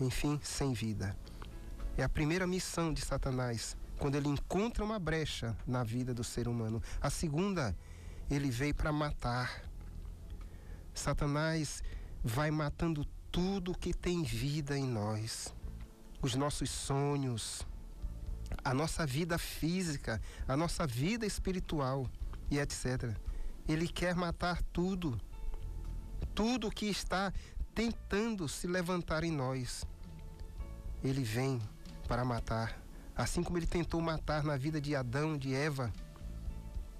Enfim, 0.00 0.40
sem 0.42 0.72
vida. 0.72 1.16
É 1.96 2.02
a 2.02 2.08
primeira 2.08 2.46
missão 2.46 2.94
de 2.94 3.00
Satanás 3.02 3.76
quando 3.98 4.14
ele 4.14 4.28
encontra 4.28 4.84
uma 4.84 4.98
brecha 4.98 5.56
na 5.66 5.82
vida 5.82 6.14
do 6.14 6.22
ser 6.22 6.48
humano. 6.48 6.82
A 7.00 7.10
segunda, 7.10 7.76
ele 8.30 8.50
veio 8.50 8.74
para 8.74 8.92
matar. 8.92 9.62
Satanás 10.94 11.82
vai 12.22 12.50
matando 12.50 13.04
tudo 13.30 13.76
que 13.76 13.92
tem 13.92 14.22
vida 14.22 14.78
em 14.78 14.86
nós. 14.86 15.54
Os 16.22 16.34
nossos 16.34 16.70
sonhos, 16.70 17.66
a 18.64 18.72
nossa 18.72 19.06
vida 19.06 19.38
física, 19.38 20.20
a 20.46 20.56
nossa 20.56 20.86
vida 20.86 21.26
espiritual 21.26 22.08
e 22.50 22.58
etc. 22.58 23.16
Ele 23.68 23.86
quer 23.86 24.14
matar 24.14 24.62
tudo. 24.72 25.20
Tudo 26.34 26.70
que 26.70 26.86
está 26.86 27.32
tentando 27.74 28.48
se 28.48 28.66
levantar 28.66 29.24
em 29.24 29.30
nós. 29.30 29.84
Ele 31.02 31.22
vem 31.22 31.60
para 32.08 32.24
matar 32.24 32.87
Assim 33.18 33.42
como 33.42 33.58
ele 33.58 33.66
tentou 33.66 34.00
matar 34.00 34.44
na 34.44 34.56
vida 34.56 34.80
de 34.80 34.94
Adão, 34.94 35.36
de 35.36 35.52
Eva, 35.52 35.92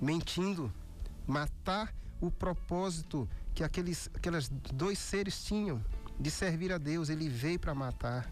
mentindo, 0.01 0.73
matar 1.25 1.95
o 2.21 2.29
propósito 2.29 3.29
que 3.55 3.63
aqueles, 3.63 4.11
aqueles 4.13 4.49
dois 4.49 4.99
seres 4.99 5.45
tinham 5.45 5.81
de 6.19 6.29
servir 6.29 6.73
a 6.73 6.79
Deus, 6.79 7.09
ele 7.09 7.29
veio 7.29 7.61
para 7.61 7.73
matar. 7.73 8.29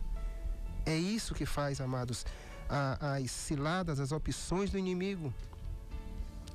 É 0.84 0.96
isso 0.96 1.32
que 1.32 1.46
faz, 1.46 1.80
amados, 1.80 2.26
a, 2.68 3.14
as 3.14 3.30
ciladas, 3.30 4.00
as 4.00 4.10
opções 4.10 4.68
do 4.70 4.78
inimigo 4.78 5.32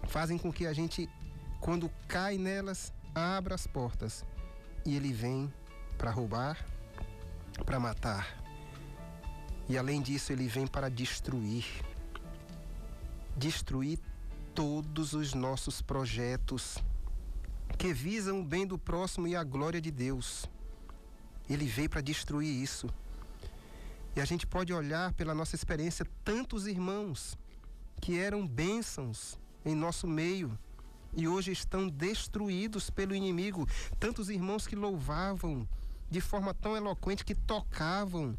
fazem 0.09 0.37
com 0.37 0.51
que 0.51 0.67
a 0.67 0.73
gente, 0.73 1.09
quando 1.61 1.89
cai 2.09 2.37
nelas, 2.37 2.91
abra 3.15 3.55
as 3.55 3.65
portas 3.65 4.25
e 4.85 4.97
ele 4.97 5.13
vem 5.13 5.53
para 5.97 6.11
roubar, 6.11 6.57
para 7.65 7.79
matar. 7.79 8.40
E 9.71 9.77
além 9.77 10.01
disso, 10.01 10.33
ele 10.33 10.49
vem 10.49 10.67
para 10.67 10.89
destruir 10.89 11.63
destruir 13.37 13.97
todos 14.53 15.13
os 15.13 15.33
nossos 15.33 15.81
projetos 15.81 16.77
que 17.77 17.93
visam 17.93 18.41
o 18.41 18.43
bem 18.43 18.67
do 18.67 18.77
próximo 18.77 19.29
e 19.29 19.33
a 19.33 19.45
glória 19.45 19.79
de 19.79 19.89
Deus. 19.89 20.45
Ele 21.49 21.65
veio 21.67 21.89
para 21.89 22.01
destruir 22.01 22.53
isso. 22.53 22.89
E 24.13 24.19
a 24.19 24.25
gente 24.25 24.45
pode 24.45 24.73
olhar 24.73 25.13
pela 25.13 25.33
nossa 25.33 25.55
experiência 25.55 26.05
tantos 26.21 26.67
irmãos 26.67 27.37
que 28.01 28.19
eram 28.19 28.45
bênçãos 28.45 29.39
em 29.63 29.73
nosso 29.73 30.05
meio 30.05 30.59
e 31.13 31.29
hoje 31.29 31.53
estão 31.53 31.87
destruídos 31.87 32.89
pelo 32.89 33.15
inimigo. 33.15 33.65
Tantos 33.97 34.29
irmãos 34.29 34.67
que 34.67 34.75
louvavam 34.75 35.65
de 36.09 36.19
forma 36.19 36.53
tão 36.53 36.75
eloquente, 36.75 37.23
que 37.23 37.33
tocavam, 37.33 38.37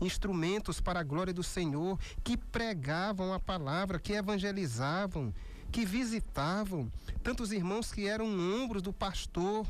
instrumentos 0.00 0.80
para 0.80 1.00
a 1.00 1.04
glória 1.04 1.32
do 1.32 1.42
Senhor, 1.42 1.98
que 2.22 2.36
pregavam 2.36 3.32
a 3.32 3.40
palavra, 3.40 3.98
que 3.98 4.12
evangelizavam, 4.12 5.34
que 5.70 5.84
visitavam, 5.84 6.90
tantos 7.22 7.52
irmãos 7.52 7.92
que 7.92 8.06
eram 8.06 8.26
ombros 8.26 8.82
do 8.82 8.92
pastor, 8.92 9.66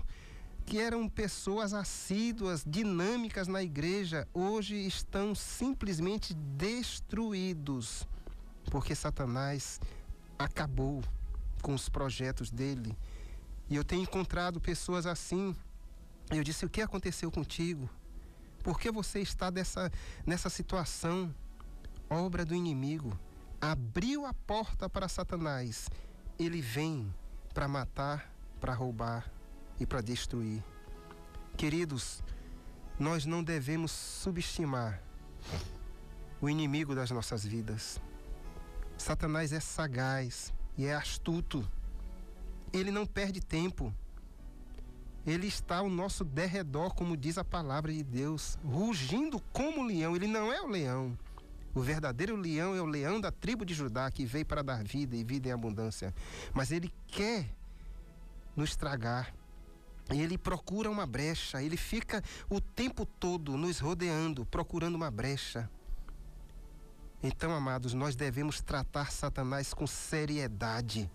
que 0.64 0.79
eram 0.79 1.09
pessoas 1.09 1.72
assíduas, 1.72 2.62
dinâmicas 2.66 3.49
na 3.49 3.62
igreja, 3.62 4.29
hoje 4.35 4.76
estão 4.76 5.35
simplesmente 5.35 6.35
destruídos, 6.35 8.07
porque 8.70 8.95
Satanás 8.95 9.81
acabou 10.39 11.03
com 11.62 11.74
os 11.74 11.89
projetos 11.89 12.51
dele. 12.51 12.97
E 13.70 13.76
eu 13.76 13.85
tenho 13.85 14.03
encontrado 14.03 14.61
pessoas 14.61 15.07
assim. 15.07 15.55
Eu 16.31 16.45
disse: 16.45 16.64
O 16.64 16.70
que 16.70 16.81
aconteceu 16.81 17.31
contigo? 17.31 17.89
Por 18.69 18.79
que 18.79 18.91
você 18.91 19.21
está 19.21 19.49
dessa, 19.49 19.91
nessa 20.27 20.51
situação? 20.51 21.35
Obra 22.11 22.45
do 22.45 22.55
inimigo. 22.55 23.19
Abriu 23.59 24.27
a 24.27 24.35
porta 24.35 24.91
para 24.91 25.09
Satanás. 25.09 25.89
Ele 26.39 26.61
vem 26.61 27.11
para 27.55 27.66
matar, 27.66 28.31
para 28.61 28.75
roubar 28.75 29.33
e 29.81 29.87
para 29.87 30.03
destruir. 30.03 30.62
Queridos, 31.57 32.23
nós 32.99 33.25
não 33.25 33.43
devemos 33.43 33.91
subestimar 33.91 35.03
o 36.39 36.51
inimigo 36.51 36.95
das 36.95 37.11
nossas 37.11 37.47
vidas. 37.47 37.99
Satanás 38.99 39.51
é 39.51 39.61
sagaz 39.61 40.53
e 40.77 40.85
é 40.85 40.95
astuto. 40.95 41.66
Ele 42.71 42.91
não 42.91 43.07
perde 43.07 43.41
tempo. 43.41 43.95
Ele 45.27 45.47
está 45.47 45.79
ao 45.79 45.91
nosso 45.91 46.25
derredor, 46.25 46.95
como 46.95 47.16
diz 47.16 47.39
a 47.39 47.45
palavra 47.45 47.93
de 47.93 48.03
Deus, 48.03 48.59
rugindo 48.64 49.41
como 49.53 49.87
leão. 49.87 50.16
Ele 50.16 50.27
não 50.27 50.53
é 50.53 50.61
o 50.61 50.66
leão. 50.66 51.19
O 51.75 51.81
verdadeiro 51.81 52.35
leão 52.35 52.75
é 52.75 52.81
o 52.81 52.87
leão 52.87 53.21
da 53.21 53.31
tribo 53.31 53.64
de 53.64 53.75
Judá 53.75 54.11
que 54.11 54.25
veio 54.25 54.47
para 54.47 54.62
dar 54.62 54.83
vida 54.83 55.14
e 55.14 55.23
vida 55.23 55.49
em 55.49 55.53
abundância. 55.53 56.14
Mas 56.53 56.73
ele 56.73 56.93
quer 57.07 57.49
nos 58.57 58.75
tragar. 58.75 59.35
Ele 60.11 60.39
procura 60.39 60.91
uma 60.91 61.07
brecha, 61.07 61.62
ele 61.62 61.77
fica 61.77 62.23
o 62.49 62.61
tempo 62.61 63.05
todo 63.05 63.59
nos 63.59 63.79
rodeando, 63.79 64.47
procurando 64.47 64.95
uma 64.95 65.11
brecha. 65.11 65.71
Então, 67.23 67.53
amados, 67.53 67.93
nós 67.93 68.16
devemos 68.16 68.62
tratar 68.62 69.12
Satanás 69.12 69.75
com 69.75 69.87
seriedade. 69.87 71.11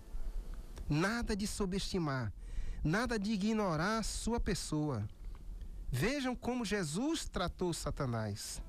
Nada 0.88 1.34
de 1.34 1.46
subestimar 1.46 2.32
nada 2.84 3.18
de 3.18 3.32
ignorar 3.32 3.98
a 3.98 4.02
sua 4.02 4.38
pessoa. 4.38 5.08
Vejam 5.90 6.36
como 6.36 6.64
Jesus 6.64 7.26
tratou 7.28 7.72
Satanás. 7.72 8.62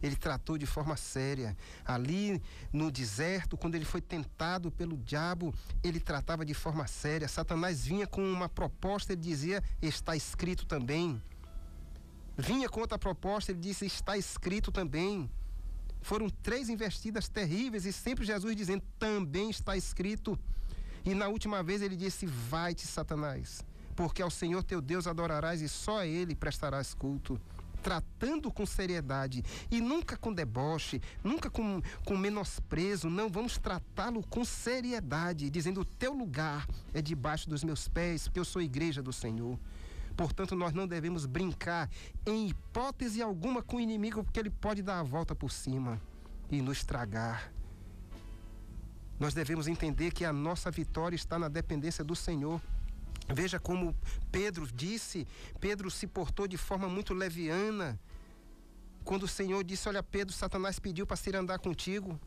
Ele 0.00 0.14
tratou 0.14 0.56
de 0.56 0.64
forma 0.64 0.96
séria. 0.96 1.56
Ali 1.84 2.40
no 2.72 2.90
deserto, 2.90 3.56
quando 3.56 3.74
ele 3.74 3.84
foi 3.84 4.00
tentado 4.00 4.70
pelo 4.70 4.96
diabo, 4.96 5.52
ele 5.82 5.98
tratava 5.98 6.44
de 6.44 6.54
forma 6.54 6.86
séria. 6.86 7.26
Satanás 7.26 7.84
vinha 7.84 8.06
com 8.06 8.22
uma 8.22 8.48
proposta, 8.48 9.12
ele 9.12 9.22
dizia: 9.22 9.62
Está 9.82 10.14
escrito 10.14 10.64
também. 10.66 11.20
Vinha 12.36 12.68
com 12.68 12.80
outra 12.80 12.98
proposta, 12.98 13.50
ele 13.50 13.60
disse: 13.60 13.86
Está 13.86 14.16
escrito 14.16 14.70
também. 14.70 15.28
Foram 16.00 16.30
três 16.30 16.68
investidas 16.68 17.28
terríveis 17.28 17.84
e 17.84 17.92
sempre 17.92 18.24
Jesus 18.24 18.54
dizendo: 18.54 18.84
Também 19.00 19.50
está 19.50 19.76
escrito. 19.76 20.38
E 21.04 21.14
na 21.14 21.28
última 21.28 21.62
vez 21.62 21.82
ele 21.82 21.96
disse: 21.96 22.26
Vai-te, 22.26 22.86
Satanás, 22.86 23.64
porque 23.94 24.22
ao 24.22 24.30
Senhor 24.30 24.62
teu 24.62 24.80
Deus 24.80 25.06
adorarás 25.06 25.60
e 25.60 25.68
só 25.68 25.98
a 25.98 26.06
Ele 26.06 26.34
prestarás 26.34 26.94
culto. 26.94 27.40
Tratando 27.82 28.50
com 28.50 28.66
seriedade 28.66 29.44
e 29.70 29.80
nunca 29.80 30.16
com 30.16 30.32
deboche, 30.32 31.00
nunca 31.22 31.48
com, 31.48 31.80
com 32.04 32.16
menosprezo, 32.16 33.08
não, 33.08 33.30
vamos 33.30 33.56
tratá-lo 33.56 34.22
com 34.26 34.44
seriedade, 34.44 35.48
dizendo: 35.48 35.82
O 35.82 35.84
teu 35.84 36.12
lugar 36.12 36.66
é 36.92 37.00
debaixo 37.00 37.48
dos 37.48 37.62
meus 37.62 37.86
pés, 37.88 38.24
porque 38.24 38.40
eu 38.40 38.44
sou 38.44 38.60
igreja 38.60 39.00
do 39.00 39.12
Senhor. 39.12 39.58
Portanto, 40.16 40.56
nós 40.56 40.72
não 40.72 40.88
devemos 40.88 41.26
brincar 41.26 41.88
em 42.26 42.48
hipótese 42.48 43.22
alguma 43.22 43.62
com 43.62 43.76
o 43.76 43.80
inimigo, 43.80 44.24
porque 44.24 44.40
ele 44.40 44.50
pode 44.50 44.82
dar 44.82 44.98
a 44.98 45.04
volta 45.04 45.34
por 45.34 45.52
cima. 45.52 46.00
e 46.50 46.62
nos 46.62 46.82
tragar. 46.82 47.52
Nós 49.18 49.34
devemos 49.34 49.66
entender 49.66 50.12
que 50.12 50.24
a 50.24 50.32
nossa 50.32 50.70
vitória 50.70 51.16
está 51.16 51.38
na 51.38 51.48
dependência 51.48 52.04
do 52.04 52.14
Senhor. 52.14 52.60
Veja 53.28 53.58
como 53.58 53.94
Pedro 54.30 54.66
disse, 54.72 55.26
Pedro 55.60 55.90
se 55.90 56.06
portou 56.06 56.46
de 56.46 56.56
forma 56.56 56.88
muito 56.88 57.12
leviana. 57.12 57.98
Quando 59.04 59.24
o 59.24 59.28
Senhor 59.28 59.62
disse: 59.64 59.88
Olha, 59.88 60.02
Pedro, 60.02 60.32
Satanás 60.34 60.78
pediu 60.78 61.06
para 61.06 61.16
se 61.16 61.34
andar 61.34 61.58
contigo. 61.58 62.18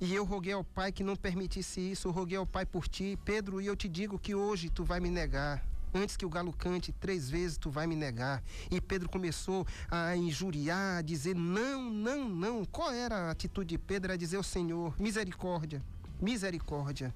E 0.00 0.14
eu 0.14 0.24
roguei 0.24 0.52
ao 0.52 0.64
Pai 0.64 0.90
que 0.90 1.04
não 1.04 1.14
permitisse 1.14 1.80
isso, 1.80 2.08
eu 2.08 2.12
roguei 2.12 2.36
ao 2.36 2.46
Pai 2.46 2.66
por 2.66 2.88
ti. 2.88 3.18
Pedro, 3.24 3.60
e 3.60 3.66
eu 3.66 3.76
te 3.76 3.88
digo 3.88 4.18
que 4.18 4.34
hoje 4.34 4.68
tu 4.68 4.84
vai 4.84 4.98
me 4.98 5.10
negar. 5.10 5.64
Antes 5.94 6.16
que 6.16 6.24
o 6.24 6.28
galo 6.28 6.52
cante, 6.52 6.90
três 6.92 7.28
vezes 7.28 7.58
tu 7.58 7.70
vai 7.70 7.86
me 7.86 7.94
negar. 7.94 8.42
E 8.70 8.80
Pedro 8.80 9.08
começou 9.08 9.66
a 9.90 10.16
injuriar, 10.16 10.98
a 10.98 11.02
dizer: 11.02 11.34
Não, 11.34 11.90
não, 11.90 12.28
não. 12.28 12.64
Qual 12.64 12.90
era 12.90 13.16
a 13.16 13.30
atitude 13.30 13.68
de 13.70 13.78
Pedro? 13.78 14.10
Era 14.10 14.18
dizer 14.18 14.36
ao 14.36 14.42
Senhor: 14.42 14.94
Misericórdia, 14.98 15.82
misericórdia. 16.20 17.14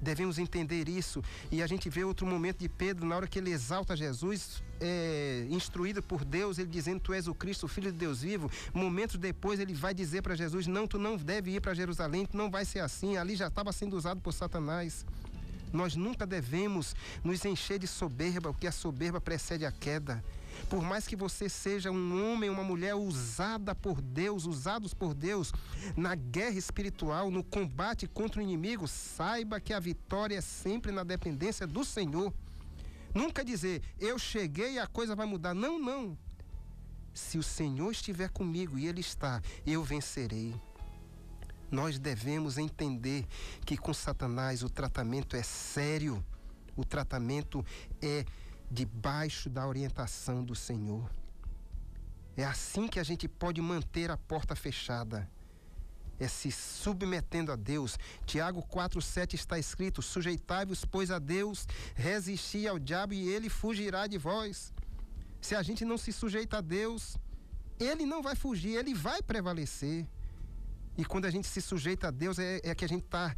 Devemos 0.00 0.38
entender 0.38 0.88
isso. 0.88 1.24
E 1.50 1.62
a 1.62 1.66
gente 1.66 1.88
vê 1.88 2.04
outro 2.04 2.26
momento 2.26 2.58
de 2.58 2.68
Pedro, 2.68 3.06
na 3.06 3.16
hora 3.16 3.26
que 3.26 3.38
ele 3.38 3.50
exalta 3.50 3.96
Jesus, 3.96 4.62
é, 4.78 5.46
instruído 5.50 6.02
por 6.02 6.24
Deus, 6.24 6.58
ele 6.58 6.68
dizendo: 6.68 7.00
Tu 7.00 7.14
és 7.14 7.26
o 7.26 7.34
Cristo, 7.34 7.64
o 7.64 7.68
Filho 7.68 7.90
de 7.90 7.98
Deus 7.98 8.20
vivo. 8.20 8.50
Momentos 8.72 9.16
depois, 9.16 9.58
ele 9.58 9.72
vai 9.72 9.94
dizer 9.94 10.22
para 10.22 10.36
Jesus: 10.36 10.66
Não, 10.66 10.86
tu 10.86 10.98
não 10.98 11.16
deve 11.16 11.52
ir 11.52 11.60
para 11.60 11.74
Jerusalém, 11.74 12.26
tu 12.26 12.36
não 12.36 12.50
vai 12.50 12.64
ser 12.64 12.80
assim. 12.80 13.16
Ali 13.16 13.34
já 13.34 13.48
estava 13.48 13.72
sendo 13.72 13.96
usado 13.96 14.20
por 14.20 14.32
Satanás. 14.32 15.04
Nós 15.74 15.96
nunca 15.96 16.24
devemos 16.24 16.94
nos 17.24 17.44
encher 17.44 17.80
de 17.80 17.88
soberba, 17.88 18.52
porque 18.52 18.68
a 18.68 18.72
soberba 18.72 19.20
precede 19.20 19.66
a 19.66 19.72
queda. 19.72 20.24
Por 20.70 20.80
mais 20.80 21.04
que 21.04 21.16
você 21.16 21.48
seja 21.48 21.90
um 21.90 22.32
homem, 22.32 22.48
uma 22.48 22.62
mulher 22.62 22.94
usada 22.94 23.74
por 23.74 24.00
Deus, 24.00 24.46
usados 24.46 24.94
por 24.94 25.14
Deus 25.14 25.52
na 25.96 26.14
guerra 26.14 26.56
espiritual, 26.56 27.28
no 27.28 27.42
combate 27.42 28.06
contra 28.06 28.38
o 28.38 28.42
inimigo, 28.42 28.86
saiba 28.86 29.58
que 29.58 29.72
a 29.74 29.80
vitória 29.80 30.36
é 30.36 30.40
sempre 30.40 30.92
na 30.92 31.02
dependência 31.02 31.66
do 31.66 31.84
Senhor. 31.84 32.32
Nunca 33.12 33.44
dizer, 33.44 33.82
eu 33.98 34.16
cheguei 34.16 34.74
e 34.74 34.78
a 34.78 34.86
coisa 34.86 35.16
vai 35.16 35.26
mudar. 35.26 35.54
Não, 35.54 35.76
não. 35.76 36.16
Se 37.12 37.36
o 37.36 37.42
Senhor 37.42 37.90
estiver 37.90 38.28
comigo 38.28 38.78
e 38.78 38.86
Ele 38.86 39.00
está, 39.00 39.42
eu 39.66 39.82
vencerei. 39.82 40.54
Nós 41.74 41.98
devemos 41.98 42.56
entender 42.56 43.26
que 43.66 43.76
com 43.76 43.92
Satanás 43.92 44.62
o 44.62 44.70
tratamento 44.70 45.34
é 45.34 45.42
sério, 45.42 46.24
o 46.76 46.84
tratamento 46.84 47.66
é 48.00 48.24
debaixo 48.70 49.50
da 49.50 49.66
orientação 49.66 50.44
do 50.44 50.54
Senhor. 50.54 51.10
É 52.36 52.44
assim 52.44 52.86
que 52.86 53.00
a 53.00 53.02
gente 53.02 53.26
pode 53.26 53.60
manter 53.60 54.08
a 54.08 54.16
porta 54.16 54.54
fechada. 54.54 55.28
É 56.20 56.28
se 56.28 56.52
submetendo 56.52 57.50
a 57.50 57.56
Deus. 57.56 57.98
Tiago 58.24 58.62
4,7 58.62 59.34
está 59.34 59.58
escrito: 59.58 60.00
Sujeitai-vos, 60.00 60.84
pois, 60.84 61.10
a 61.10 61.18
Deus, 61.18 61.66
resisti 61.96 62.68
ao 62.68 62.78
diabo 62.78 63.14
e 63.14 63.28
ele 63.28 63.48
fugirá 63.48 64.06
de 64.06 64.16
vós. 64.16 64.72
Se 65.40 65.56
a 65.56 65.62
gente 65.62 65.84
não 65.84 65.98
se 65.98 66.12
sujeita 66.12 66.58
a 66.58 66.60
Deus, 66.60 67.16
ele 67.80 68.06
não 68.06 68.22
vai 68.22 68.36
fugir, 68.36 68.76
ele 68.76 68.94
vai 68.94 69.20
prevalecer. 69.20 70.06
E 70.96 71.04
quando 71.04 71.24
a 71.24 71.30
gente 71.30 71.46
se 71.46 71.60
sujeita 71.60 72.08
a 72.08 72.10
Deus, 72.10 72.38
é, 72.38 72.60
é 72.62 72.74
que 72.74 72.84
a 72.84 72.88
gente 72.88 73.04
está 73.04 73.34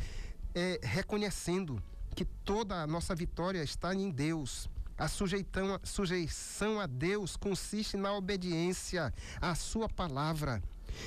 é, 0.55 0.81
reconhecendo 0.83 1.83
que 2.15 2.25
toda 2.25 2.83
a 2.83 2.87
nossa 2.87 3.15
vitória 3.15 3.63
está 3.63 3.95
em 3.95 4.11
Deus. 4.11 4.69
A 4.99 5.09
sujeitão, 5.09 5.79
sujeição 5.85 6.81
a 6.81 6.87
Deus 6.87 7.37
consiste 7.37 7.97
na 7.97 8.13
obediência 8.13 9.13
à 9.41 9.55
Sua 9.55 9.89
palavra. 9.89 10.63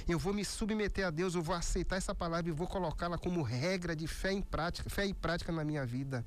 Eu 0.08 0.20
vou 0.20 0.34
me 0.34 0.46
submeter 0.46 1.08
a 1.08 1.10
Deus, 1.10 1.34
eu 1.34 1.42
vou 1.42 1.56
aceitar 1.56 1.96
essa 1.96 2.14
palavra 2.14 2.50
e 2.50 2.54
vou 2.54 2.68
colocá-la 2.68 3.18
como 3.18 3.42
regra 3.42 3.96
de 3.96 4.06
fé 4.06 4.32
em 4.32 4.42
prática, 4.42 4.90
fé 4.90 5.08
e 5.08 5.14
prática 5.14 5.52
na 5.52 5.64
minha 5.64 5.86
vida. 5.86 6.24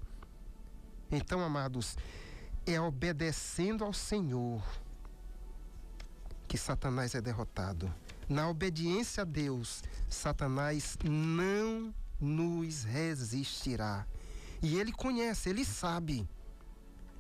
Então, 1.11 1.41
amados, 1.41 1.97
é 2.67 2.81
obedecendo 2.81 3.85
ao 3.85 3.93
Senhor 3.93 4.63
que 6.49 6.59
Satanás 6.59 7.15
é 7.15 7.21
derrotado. 7.21 7.93
Na 8.29 8.49
obediência 8.49 9.23
a 9.23 9.25
Deus, 9.25 9.83
Satanás 10.09 10.97
não 11.05 11.95
nos 12.21 12.85
resistirá. 12.85 14.07
E 14.63 14.79
ele 14.79 14.93
conhece, 14.93 15.49
ele 15.49 15.65
sabe. 15.65 16.29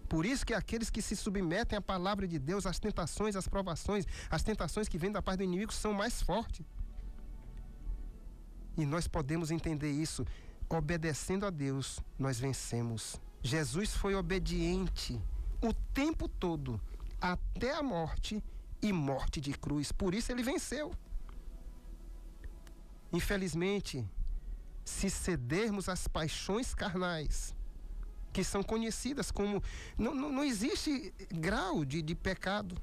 Por 0.08 0.26
isso 0.26 0.44
que 0.44 0.54
aqueles 0.54 0.90
que 0.90 1.02
se 1.02 1.16
submetem 1.16 1.76
à 1.76 1.80
palavra 1.80 2.28
de 2.28 2.38
Deus, 2.38 2.66
as 2.66 2.78
tentações, 2.78 3.34
as 3.34 3.48
provações, 3.48 4.06
as 4.30 4.42
tentações 4.42 4.88
que 4.88 4.98
vêm 4.98 5.10
da 5.10 5.22
parte 5.22 5.38
do 5.38 5.44
inimigo 5.44 5.72
são 5.72 5.92
mais 5.92 6.22
fortes. 6.22 6.64
E 8.76 8.84
nós 8.84 9.08
podemos 9.08 9.50
entender 9.50 9.90
isso. 9.90 10.24
Obedecendo 10.68 11.44
a 11.44 11.50
Deus, 11.50 11.98
nós 12.18 12.38
vencemos. 12.38 13.20
Jesus 13.42 13.94
foi 13.94 14.14
obediente 14.14 15.20
o 15.60 15.72
tempo 15.92 16.28
todo, 16.28 16.80
até 17.20 17.74
a 17.74 17.82
morte 17.82 18.42
e 18.82 18.92
morte 18.92 19.40
de 19.40 19.52
cruz. 19.52 19.92
Por 19.92 20.14
isso 20.14 20.32
ele 20.32 20.42
venceu. 20.42 20.92
Infelizmente, 23.12 24.04
se 24.84 25.08
cedermos 25.08 25.88
às 25.88 26.08
paixões 26.08 26.74
carnais, 26.74 27.54
que 28.32 28.42
são 28.42 28.62
conhecidas 28.62 29.30
como. 29.30 29.62
Não, 29.96 30.14
não, 30.14 30.32
não 30.32 30.44
existe 30.44 31.14
grau 31.30 31.84
de, 31.84 32.02
de 32.02 32.14
pecado. 32.14 32.76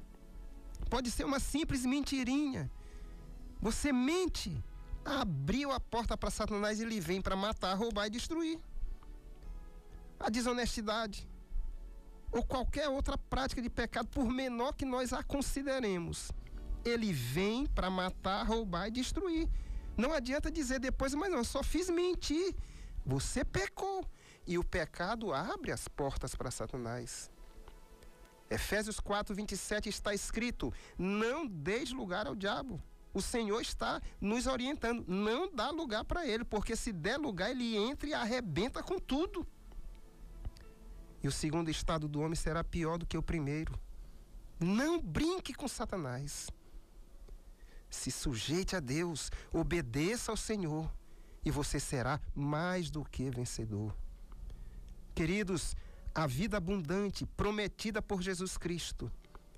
Pode 0.89 1.11
ser 1.11 1.25
uma 1.25 1.39
simples 1.39 1.85
mentirinha. 1.85 2.71
Você 3.59 3.91
mente, 3.91 4.63
abriu 5.03 5.71
a 5.71 5.79
porta 5.79 6.17
para 6.17 6.29
Satanás 6.29 6.79
e 6.79 6.83
ele 6.83 7.01
vem 7.01 7.21
para 7.21 7.35
matar, 7.35 7.73
roubar 7.73 8.07
e 8.07 8.11
destruir. 8.11 8.59
A 10.19 10.29
desonestidade 10.29 11.27
ou 12.31 12.43
qualquer 12.43 12.87
outra 12.89 13.17
prática 13.17 13.61
de 13.61 13.69
pecado, 13.69 14.07
por 14.09 14.27
menor 14.29 14.73
que 14.73 14.85
nós 14.85 15.13
a 15.13 15.23
consideremos, 15.23 16.31
ele 16.85 17.11
vem 17.11 17.65
para 17.65 17.89
matar, 17.89 18.45
roubar 18.45 18.87
e 18.87 18.91
destruir. 18.91 19.49
Não 19.97 20.13
adianta 20.13 20.51
dizer 20.51 20.79
depois, 20.79 21.13
mas 21.13 21.29
não, 21.29 21.39
eu 21.39 21.43
só 21.43 21.61
fiz 21.61 21.89
mentir. 21.89 22.55
Você 23.05 23.43
pecou. 23.43 24.05
E 24.47 24.57
o 24.57 24.63
pecado 24.63 25.33
abre 25.33 25.71
as 25.71 25.87
portas 25.87 26.33
para 26.33 26.49
Satanás. 26.49 27.29
Efésios 28.49 28.99
4, 28.99 29.35
27 29.35 29.89
está 29.89 30.13
escrito: 30.13 30.73
Não 30.97 31.45
deis 31.45 31.91
lugar 31.91 32.25
ao 32.25 32.35
diabo. 32.35 32.81
O 33.13 33.21
Senhor 33.21 33.61
está 33.61 34.01
nos 34.19 34.47
orientando. 34.47 35.03
Não 35.07 35.53
dá 35.53 35.69
lugar 35.69 36.03
para 36.05 36.25
ele, 36.25 36.43
porque 36.43 36.75
se 36.75 36.91
der 36.91 37.17
lugar, 37.17 37.51
ele 37.51 37.75
entra 37.75 38.07
e 38.07 38.13
arrebenta 38.13 38.81
com 38.81 38.99
tudo. 38.99 39.45
E 41.23 41.27
o 41.27 41.31
segundo 41.31 41.69
estado 41.69 42.07
do 42.07 42.21
homem 42.21 42.35
será 42.35 42.63
pior 42.63 42.97
do 42.97 43.05
que 43.05 43.17
o 43.17 43.23
primeiro. 43.23 43.77
Não 44.59 44.99
brinque 44.99 45.53
com 45.53 45.67
Satanás. 45.67 46.49
Se 47.89 48.11
sujeite 48.11 48.75
a 48.75 48.79
Deus, 48.79 49.31
obedeça 49.51 50.31
ao 50.31 50.37
Senhor, 50.37 50.91
e 51.43 51.49
você 51.49 51.79
será 51.79 52.19
mais 52.35 52.89
do 52.89 53.03
que 53.03 53.29
vencedor. 53.29 53.95
Queridos, 55.15 55.75
a 56.13 56.27
vida 56.27 56.57
abundante 56.57 57.25
prometida 57.25 58.01
por 58.01 58.21
Jesus 58.21 58.57
Cristo 58.57 59.11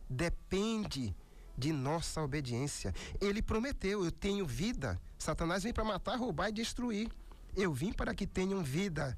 depende 0.09 1.16
de 1.57 1.72
nossa 1.72 2.22
obediência. 2.22 2.93
Ele 3.20 3.41
prometeu: 3.41 4.03
Eu 4.03 4.12
tenho 4.12 4.45
vida. 4.45 4.99
Satanás 5.18 5.64
vem 5.64 5.74
para 5.74 5.84
matar, 5.84 6.18
roubar 6.18 6.49
e 6.49 6.53
destruir. 6.53 7.12
Eu 7.55 7.74
vim 7.74 7.91
para 7.91 8.16
que 8.16 8.26
tenham 8.26 8.64
vida 8.64 9.18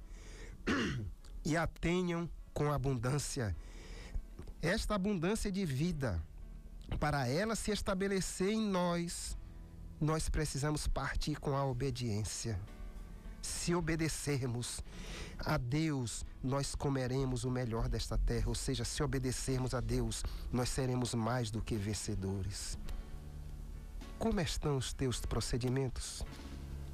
e 1.46 1.58
a 1.58 1.68
tenham 1.68 2.30
com 2.54 2.72
abundância. 2.72 3.56
Esta 4.62 4.96
abundância 4.96 5.52
de 5.52 5.66
vida, 5.66 6.24
para 7.00 7.28
ela 7.28 7.56
se 7.56 7.72
estabelecer 7.72 8.52
em 8.52 8.62
nós, 8.62 9.38
nós 10.00 10.30
precisamos 10.30 10.88
partir 10.88 11.40
com 11.40 11.56
a 11.56 11.66
obediência. 11.66 12.60
Se 13.42 13.76
obedecermos 13.76 14.82
a 15.38 15.58
Deus, 15.58 16.26
nós 16.42 16.76
comeremos 16.76 17.44
o 17.44 17.52
melhor 17.52 17.90
desta 17.90 18.18
terra. 18.18 18.48
Ou 18.48 18.56
seja, 18.56 18.86
se 18.86 19.04
obedecermos 19.04 19.74
a 19.74 19.82
Deus, 19.82 20.24
nós 20.52 20.70
seremos 20.70 21.14
mais 21.14 21.52
do 21.52 21.62
que 21.62 21.76
vencedores. 21.76 22.78
Como 24.18 24.40
estão 24.40 24.78
os 24.78 24.94
teus 24.94 25.20
procedimentos, 25.20 26.24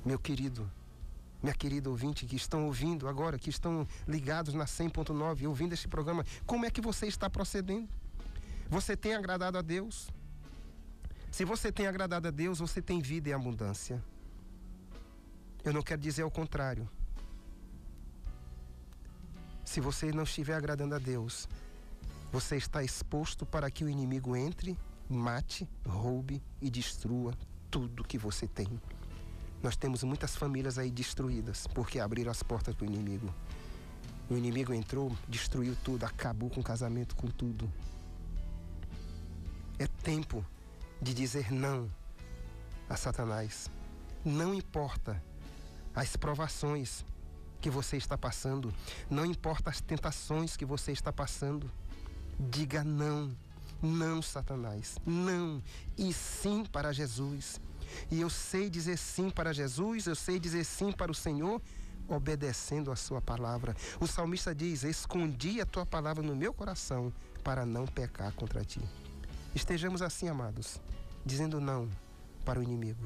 meu 0.03 0.17
querido? 0.17 0.69
Minha 1.41 1.53
querida 1.53 1.89
ouvinte, 1.89 2.25
que 2.25 2.35
estão 2.35 2.65
ouvindo 2.65 3.07
agora, 3.07 3.39
que 3.39 3.49
estão 3.49 3.87
ligados 4.07 4.53
na 4.53 4.65
100.9, 4.65 5.47
ouvindo 5.47 5.73
este 5.73 5.87
programa, 5.87 6.25
como 6.45 6.65
é 6.65 6.69
que 6.69 6.81
você 6.81 7.07
está 7.07 7.29
procedendo? 7.29 7.87
Você 8.69 8.95
tem 8.95 9.15
agradado 9.15 9.57
a 9.57 9.61
Deus? 9.61 10.09
Se 11.31 11.45
você 11.45 11.71
tem 11.71 11.87
agradado 11.87 12.27
a 12.27 12.31
Deus, 12.31 12.59
você 12.59 12.81
tem 12.81 13.01
vida 13.01 13.29
e 13.29 13.33
abundância. 13.33 14.03
Eu 15.63 15.73
não 15.73 15.81
quero 15.81 16.01
dizer 16.01 16.23
o 16.23 16.31
contrário. 16.31 16.89
Se 19.63 19.79
você 19.79 20.11
não 20.11 20.23
estiver 20.23 20.55
agradando 20.55 20.95
a 20.95 20.99
Deus, 20.99 21.47
você 22.31 22.57
está 22.57 22.83
exposto 22.83 23.45
para 23.45 23.69
que 23.69 23.83
o 23.83 23.89
inimigo 23.89 24.35
entre, 24.35 24.77
mate, 25.07 25.67
roube 25.87 26.41
e 26.61 26.69
destrua 26.69 27.33
tudo 27.69 28.03
que 28.03 28.17
você 28.17 28.47
tem. 28.47 28.67
Nós 29.61 29.75
temos 29.75 30.03
muitas 30.03 30.35
famílias 30.35 30.77
aí 30.77 30.89
destruídas 30.89 31.67
porque 31.67 31.99
abriram 31.99 32.31
as 32.31 32.41
portas 32.41 32.73
para 32.73 32.85
o 32.85 32.87
inimigo. 32.87 33.33
O 34.29 34.37
inimigo 34.37 34.73
entrou, 34.73 35.15
destruiu 35.27 35.75
tudo, 35.83 36.05
acabou 36.05 36.49
com 36.49 36.61
o 36.61 36.63
casamento, 36.63 37.15
com 37.15 37.27
tudo. 37.27 37.71
É 39.77 39.87
tempo 39.87 40.45
de 41.01 41.13
dizer 41.13 41.51
não 41.51 41.89
a 42.89 42.95
Satanás. 42.95 43.69
Não 44.23 44.53
importa 44.53 45.21
as 45.95 46.15
provações 46.15 47.03
que 47.59 47.69
você 47.69 47.97
está 47.97 48.17
passando, 48.17 48.73
não 49.09 49.25
importa 49.25 49.69
as 49.69 49.81
tentações 49.81 50.55
que 50.55 50.65
você 50.65 50.91
está 50.91 51.11
passando. 51.11 51.69
Diga 52.39 52.83
não, 52.83 53.35
não, 53.81 54.21
Satanás, 54.21 54.95
não, 55.05 55.61
e 55.97 56.13
sim 56.13 56.63
para 56.63 56.93
Jesus. 56.93 57.59
E 58.09 58.21
eu 58.21 58.29
sei 58.29 58.69
dizer 58.69 58.97
sim 58.97 59.29
para 59.29 59.53
Jesus, 59.53 60.07
eu 60.07 60.15
sei 60.15 60.39
dizer 60.39 60.63
sim 60.63 60.91
para 60.91 61.11
o 61.11 61.15
Senhor, 61.15 61.61
obedecendo 62.07 62.91
a 62.91 62.95
sua 62.95 63.21
palavra. 63.21 63.75
O 63.99 64.07
salmista 64.07 64.53
diz: 64.53 64.83
Escondi 64.83 65.61
a 65.61 65.65
tua 65.65 65.85
palavra 65.85 66.23
no 66.23 66.35
meu 66.35 66.53
coração 66.53 67.13
para 67.43 67.65
não 67.65 67.85
pecar 67.85 68.33
contra 68.33 68.63
ti. 68.63 68.81
Estejamos 69.55 70.01
assim, 70.01 70.27
amados, 70.27 70.79
dizendo 71.25 71.59
não 71.59 71.89
para 72.45 72.59
o 72.59 72.63
inimigo. 72.63 73.05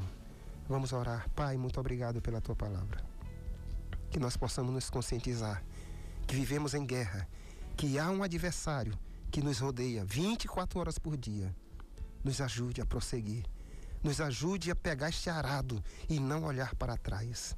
Vamos 0.68 0.94
orar. 0.94 1.30
Pai, 1.36 1.58
muito 1.58 1.80
obrigado 1.80 2.22
pela 2.22 2.42
tua 2.42 2.56
palavra. 2.56 3.04
Que 4.10 4.20
nós 4.20 4.38
possamos 4.38 4.74
nos 4.74 4.90
conscientizar 4.90 5.64
que 6.26 6.36
vivemos 6.36 6.74
em 6.74 6.86
guerra, 6.86 7.28
que 7.76 8.00
há 8.00 8.10
um 8.10 8.24
adversário 8.24 8.98
que 9.32 9.42
nos 9.42 9.60
rodeia 9.60 10.06
24 10.06 10.80
horas 10.80 10.98
por 10.98 11.18
dia. 11.18 11.54
Nos 12.24 12.40
ajude 12.40 12.82
a 12.82 12.86
prosseguir. 12.86 13.44
Nos 14.04 14.20
ajude 14.20 14.70
a 14.70 14.76
pegar 14.76 15.10
este 15.10 15.30
arado 15.30 15.82
e 16.10 16.20
não 16.20 16.44
olhar 16.44 16.76
para 16.76 16.98
trás. 16.98 17.56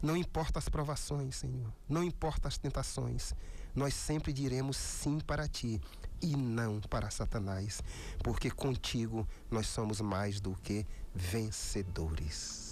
Não 0.00 0.16
importa 0.16 0.58
as 0.58 0.68
provações, 0.68 1.36
Senhor. 1.36 1.72
Não 1.88 2.04
importa 2.04 2.46
as 2.46 2.56
tentações. 2.58 3.34
Nós 3.74 3.92
sempre 3.94 4.32
diremos 4.32 4.76
sim 4.76 5.18
para 5.18 5.48
ti 5.48 5.80
e 6.22 6.36
não 6.36 6.80
para 6.80 7.10
Satanás, 7.10 7.82
porque 8.22 8.50
contigo 8.50 9.26
nós 9.50 9.66
somos 9.66 10.00
mais 10.00 10.40
do 10.40 10.54
que 10.56 10.86
vencedores. 11.14 12.63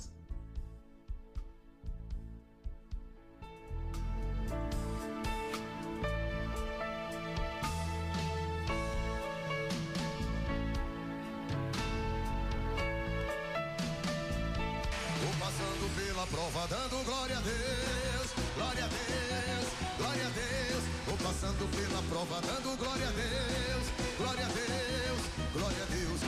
Deus, 17.43 18.28
glória 18.55 18.84
a 18.84 18.88
Deus, 18.88 19.66
glória 19.99 20.26
a 20.26 20.30
Deus. 20.30 20.82
Vou 21.07 21.16
passando 21.18 21.66
pela 21.74 22.03
prova, 22.09 22.40
dando 22.40 22.76
glória 22.78 23.09
a 23.09 23.12
Deus, 23.12 23.84
glória 24.16 24.47
a 24.47 24.49
Deus, 24.49 25.20
glória 25.53 25.82
a 25.82 25.86
Deus. 25.86 26.20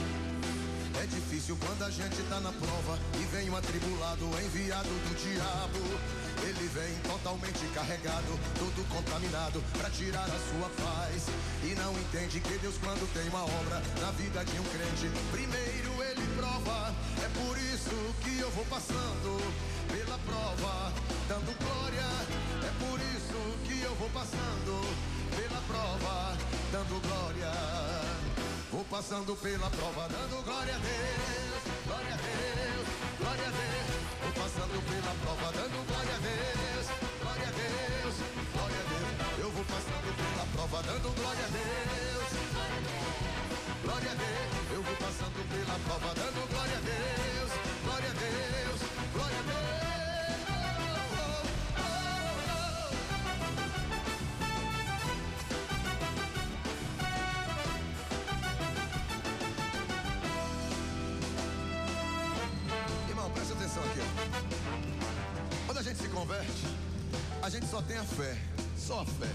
É 1.02 1.06
difícil 1.06 1.56
quando 1.60 1.82
a 1.84 1.90
gente 1.90 2.16
tá 2.28 2.40
na 2.40 2.52
prova 2.52 2.98
e 3.20 3.24
vem 3.26 3.50
um 3.50 3.56
atribulado 3.56 4.24
enviado 4.42 4.88
do 4.88 5.14
diabo. 5.14 5.78
Ele 6.42 6.68
vem 6.68 6.94
totalmente 7.06 7.64
carregado, 7.74 8.38
todo 8.58 8.88
contaminado, 8.88 9.62
pra 9.78 9.90
tirar 9.90 10.24
a 10.24 10.40
sua 10.50 10.68
paz. 10.82 11.26
E 11.62 11.74
não 11.74 11.92
entende 11.92 12.40
que 12.40 12.58
Deus, 12.58 12.76
quando 12.78 13.06
tem 13.12 13.28
uma 13.28 13.44
obra 13.44 13.82
na 14.00 14.10
vida 14.12 14.44
de 14.44 14.58
um 14.58 14.64
crente, 14.64 15.10
primeiro 15.30 15.92
ele 16.02 16.26
prova. 16.36 16.92
Por 17.34 17.58
isso 17.58 18.14
que 18.22 18.38
eu 18.38 18.50
vou 18.50 18.64
passando 18.66 19.30
pela 19.90 20.18
prova, 20.18 20.92
dando 21.28 21.52
glória. 21.58 22.08
É 22.62 22.70
por 22.84 22.98
isso 23.00 23.40
que 23.66 23.82
eu 23.82 23.94
vou 23.96 24.08
passando 24.10 24.74
pela 25.34 25.60
prova, 25.62 26.36
dando 26.72 27.00
glória. 27.02 27.52
Vou 28.70 28.84
passando 28.84 29.36
pela 29.36 29.70
prova, 29.70 30.08
dando 30.08 30.44
glória 30.44 30.74
a 30.74 30.78
Deus, 30.78 31.62
glória 31.86 32.14
a 32.14 32.18
Deus, 32.18 32.86
glória 33.18 33.46
a 33.46 33.50
Deus. 33.50 34.04
Vou 34.22 34.32
passando 34.42 34.76
pela 34.90 35.14
prova, 35.22 35.52
dando 35.52 35.86
glória 35.86 36.14
a 36.14 36.18
Deus, 36.18 36.86
glória 37.22 37.48
a 37.48 37.52
Deus, 37.52 38.14
glória 38.52 38.80
a 38.80 38.86
Deus. 38.90 39.38
Eu 39.38 39.50
vou 39.50 39.64
passando 39.64 40.10
pela 40.16 40.46
prova, 40.54 40.82
dando 40.82 41.14
glória 41.14 41.44
a 41.44 41.48
Deus, 41.48 41.93
glória 44.04 44.10
a 44.10 44.14
Deus. 44.14 44.72
Eu 44.72 44.82
vou 44.82 44.96
passando 44.96 45.48
pela 45.48 45.78
prova, 45.80 46.14
dando 46.14 46.48
glória 46.50 46.76
a 46.76 46.80
Deus, 46.80 47.52
glória 47.84 48.10
a 48.10 48.12
Deus, 48.12 48.80
glória 49.12 49.38
a 49.38 49.42
Deus. 49.42 49.54
Irmão, 63.08 63.30
presta 63.30 63.54
atenção 63.54 63.82
aqui. 63.84 64.00
Quando 65.66 65.78
a 65.78 65.82
gente 65.82 65.98
se 65.98 66.08
converte, 66.08 66.66
a 67.42 67.48
gente 67.48 67.66
só 67.66 67.80
tem 67.80 67.96
a 67.96 68.04
fé. 68.04 68.36
Só 68.76 69.00
a 69.00 69.06
fé. 69.06 69.30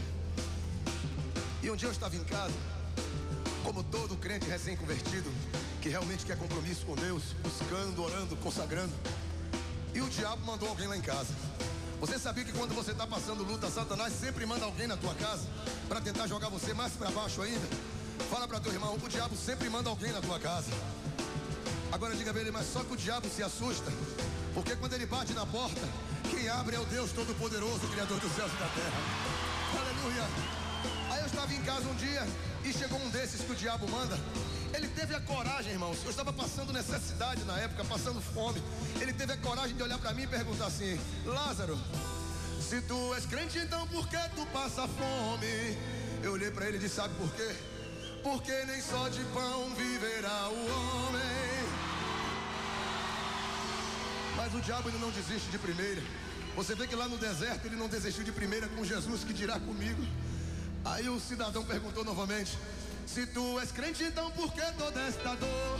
E 1.64 1.72
um 1.72 1.76
dia 1.76 1.88
eu 1.88 1.92
estava 1.92 2.16
em 2.16 2.24
casa, 2.24 2.54
como 3.70 3.84
todo 3.84 4.16
crente 4.16 4.48
recém-convertido, 4.48 5.32
que 5.80 5.90
realmente 5.90 6.26
quer 6.26 6.36
compromisso 6.36 6.84
com 6.88 6.96
Deus, 6.96 7.22
buscando, 7.44 8.02
orando, 8.02 8.36
consagrando. 8.38 8.92
E 9.94 10.02
o 10.02 10.10
diabo 10.10 10.44
mandou 10.44 10.70
alguém 10.70 10.88
lá 10.88 10.98
em 10.98 11.02
casa. 11.02 11.32
Você 12.00 12.18
sabia 12.18 12.44
que 12.44 12.52
quando 12.52 12.74
você 12.74 12.94
está 12.94 13.06
passando 13.06 13.44
luta, 13.44 13.70
Satanás 13.70 14.12
sempre 14.20 14.44
manda 14.44 14.66
alguém 14.66 14.88
na 14.88 14.98
tua 14.98 15.14
casa 15.14 15.48
para 15.88 16.02
tentar 16.02 16.26
jogar 16.26 16.50
você 16.50 16.74
mais 16.74 16.94
para 16.94 17.12
baixo 17.12 17.44
ainda? 17.44 17.68
Fala 18.32 18.48
para 18.48 18.60
teu 18.60 18.74
irmão, 18.74 18.96
o 18.96 19.08
diabo 19.08 19.36
sempre 19.36 19.70
manda 19.70 19.88
alguém 19.88 20.12
na 20.12 20.22
tua 20.22 20.40
casa. 20.40 20.72
Agora 21.92 22.16
diga 22.16 22.32
pra 22.32 22.42
ele, 22.42 22.50
mas 22.50 22.66
só 22.74 22.84
que 22.84 22.94
o 22.94 22.98
diabo 22.98 23.30
se 23.30 23.44
assusta, 23.44 23.92
porque 24.56 24.76
quando 24.78 24.94
ele 24.94 25.06
bate 25.06 25.34
na 25.34 25.46
porta, 25.46 25.88
quem 26.32 26.50
abre 26.50 26.76
é 26.76 26.80
o 26.80 26.86
Deus 26.86 27.12
Todo-Poderoso, 27.12 27.88
Criador 27.90 28.20
dos 28.20 28.32
céus 28.32 28.52
e 28.52 28.56
da 28.56 28.68
terra. 28.70 29.00
Aleluia. 29.80 30.59
Em 31.52 31.62
casa 31.64 31.88
um 31.88 31.96
dia 31.96 32.26
e 32.64 32.72
chegou 32.72 33.00
um 33.00 33.10
desses 33.10 33.42
que 33.42 33.52
o 33.52 33.56
diabo 33.56 33.90
manda. 33.90 34.18
Ele 34.74 34.88
teve 34.88 35.16
a 35.16 35.20
coragem, 35.22 35.72
irmãos. 35.72 35.98
Eu 36.04 36.12
estava 36.12 36.32
passando 36.32 36.72
necessidade 36.72 37.44
na 37.44 37.58
época, 37.60 37.84
passando 37.86 38.22
fome. 38.22 38.62
Ele 39.00 39.14
teve 39.14 39.34
a 39.34 39.38
coragem 39.38 39.76
de 39.76 39.82
olhar 39.82 39.98
para 39.98 40.14
mim 40.14 40.24
e 40.24 40.28
perguntar 40.28 40.68
assim: 40.68 41.00
Lázaro, 41.26 41.78
se 42.62 42.82
tu 42.82 43.14
és 43.16 43.26
crente, 43.26 43.58
então 43.58 43.88
por 43.88 44.08
que 44.08 44.18
tu 44.36 44.46
passa 44.48 44.88
fome? 44.88 45.78
Eu 46.22 46.34
olhei 46.34 46.52
para 46.52 46.68
ele 46.68 46.78
e 46.78 46.80
disse: 46.80 46.96
Sabe 46.96 47.14
por 47.16 47.34
quê? 47.34 47.56
Porque 48.22 48.54
nem 48.66 48.82
só 48.82 49.10
de 49.10 49.24
pão 49.26 49.74
viverá 49.76 50.50
o 50.50 50.54
homem. 50.54 51.60
Mas 54.36 54.54
o 54.54 54.62
diabo 54.62 54.90
ele 54.90 55.00
não 55.00 55.10
desiste 55.10 55.50
de 55.50 55.58
primeira. 55.58 56.02
Você 56.56 56.76
vê 56.76 56.88
que 56.88 56.96
lá 56.96 57.08
no 57.08 57.18
deserto 57.18 57.66
ele 57.66 57.76
não 57.76 57.88
desistiu 57.88 58.24
de 58.24 58.32
primeira 58.32 58.68
com 58.68 58.84
Jesus 58.84 59.24
que 59.24 59.34
dirá 59.34 59.60
comigo. 59.60 60.06
Aí 60.90 61.08
o 61.08 61.20
cidadão 61.20 61.64
perguntou 61.64 62.04
novamente: 62.04 62.58
Se 63.06 63.26
tu 63.28 63.60
és 63.60 63.72
crente, 63.72 64.04
então 64.04 64.32
por 64.32 64.52
que 64.52 64.62
toda 64.78 65.00
esta 65.02 65.36
dor? 65.36 65.80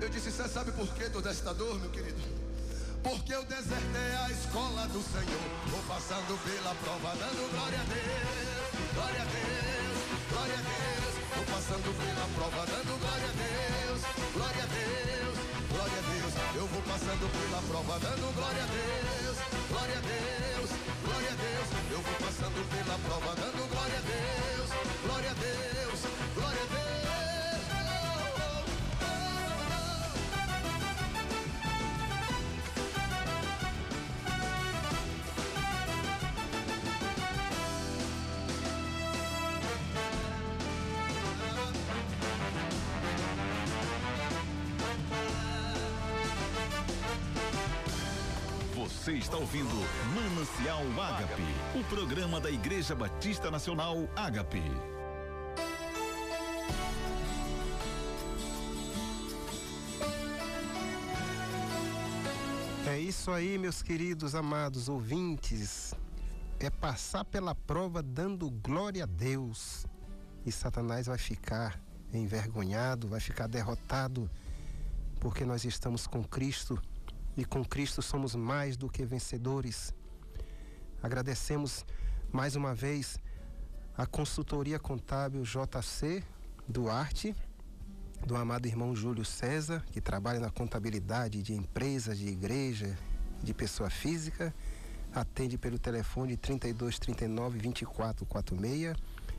Eu 0.00 0.08
disse: 0.08 0.30
Você 0.30 0.48
sabe 0.48 0.70
por 0.72 0.86
que 0.94 1.08
toda 1.08 1.30
esta 1.30 1.54
dor, 1.54 1.80
meu 1.80 1.90
querido? 1.90 2.20
Porque 3.02 3.34
o 3.34 3.44
deserto 3.44 3.96
é 3.96 4.16
a 4.26 4.30
escola 4.30 4.86
do 4.88 5.02
Senhor. 5.02 5.48
Vou 5.70 5.82
passando 5.88 6.36
pela 6.44 6.74
prova, 6.74 7.16
dando 7.16 7.50
glória 7.52 7.80
a 7.80 7.84
Deus, 7.84 8.94
glória 8.94 9.22
a 9.22 9.24
Deus, 9.24 9.98
glória 10.30 10.54
a 10.54 10.62
Deus. 10.62 11.14
Vou 11.34 11.44
passando 11.46 11.88
pela 11.96 12.26
prova, 12.36 12.66
dando 12.66 12.92
glória 13.00 13.28
a 13.28 13.36
Deus, 13.38 14.00
glória 14.34 14.62
a 14.62 14.66
Deus, 14.66 15.36
glória 15.72 15.98
a 15.98 16.04
Deus. 16.04 16.34
Eu 16.54 16.66
vou 16.66 16.82
passando 16.82 17.24
pela 17.32 17.62
prova, 17.62 17.98
dando 17.98 18.34
glória 18.34 18.62
a 18.62 18.66
Deus, 18.66 19.36
glória 19.68 19.96
a 19.96 20.00
Deus. 20.00 20.87
Eu 21.90 22.02
vou 22.02 22.14
passando 22.14 22.68
pela 22.68 22.98
prova, 22.98 23.34
dando 23.36 23.68
glória 23.70 23.96
a 23.96 24.00
Deus, 24.00 24.57
Você 49.08 49.14
está 49.14 49.38
ouvindo 49.38 49.74
Manancial 50.14 50.82
Ágape, 51.02 51.42
o 51.74 51.82
programa 51.84 52.38
da 52.38 52.50
Igreja 52.50 52.94
Batista 52.94 53.50
Nacional 53.50 54.06
Ágape. 54.14 54.62
isso 63.00 63.30
aí, 63.30 63.56
meus 63.56 63.80
queridos 63.82 64.34
amados 64.34 64.90
ouvintes. 64.90 65.94
É 66.60 66.68
passar 66.68 67.24
pela 67.24 67.54
prova 67.54 68.02
dando 68.02 68.50
glória 68.50 69.04
a 69.04 69.06
Deus. 69.06 69.86
E 70.44 70.52
Satanás 70.52 71.06
vai 71.06 71.16
ficar 71.16 71.80
envergonhado, 72.12 73.08
vai 73.08 73.20
ficar 73.20 73.46
derrotado, 73.46 74.30
porque 75.18 75.46
nós 75.46 75.64
estamos 75.64 76.06
com 76.06 76.22
Cristo 76.22 76.78
e 77.38 77.44
com 77.44 77.64
Cristo 77.64 78.02
somos 78.02 78.34
mais 78.34 78.76
do 78.76 78.88
que 78.88 79.04
vencedores. 79.04 79.94
Agradecemos 81.00 81.86
mais 82.32 82.56
uma 82.56 82.74
vez 82.74 83.16
a 83.96 84.04
consultoria 84.04 84.76
contábil 84.76 85.44
JC 85.44 86.24
Duarte, 86.66 87.36
do 88.26 88.34
amado 88.34 88.66
irmão 88.66 88.94
Júlio 88.94 89.24
César, 89.24 89.84
que 89.92 90.00
trabalha 90.00 90.40
na 90.40 90.50
contabilidade 90.50 91.40
de 91.40 91.54
empresas, 91.54 92.18
de 92.18 92.26
igreja, 92.26 92.98
de 93.40 93.54
pessoa 93.54 93.88
física, 93.88 94.52
atende 95.14 95.56
pelo 95.56 95.78
telefone 95.78 96.36
3239 96.36 97.60
2446 97.60 98.96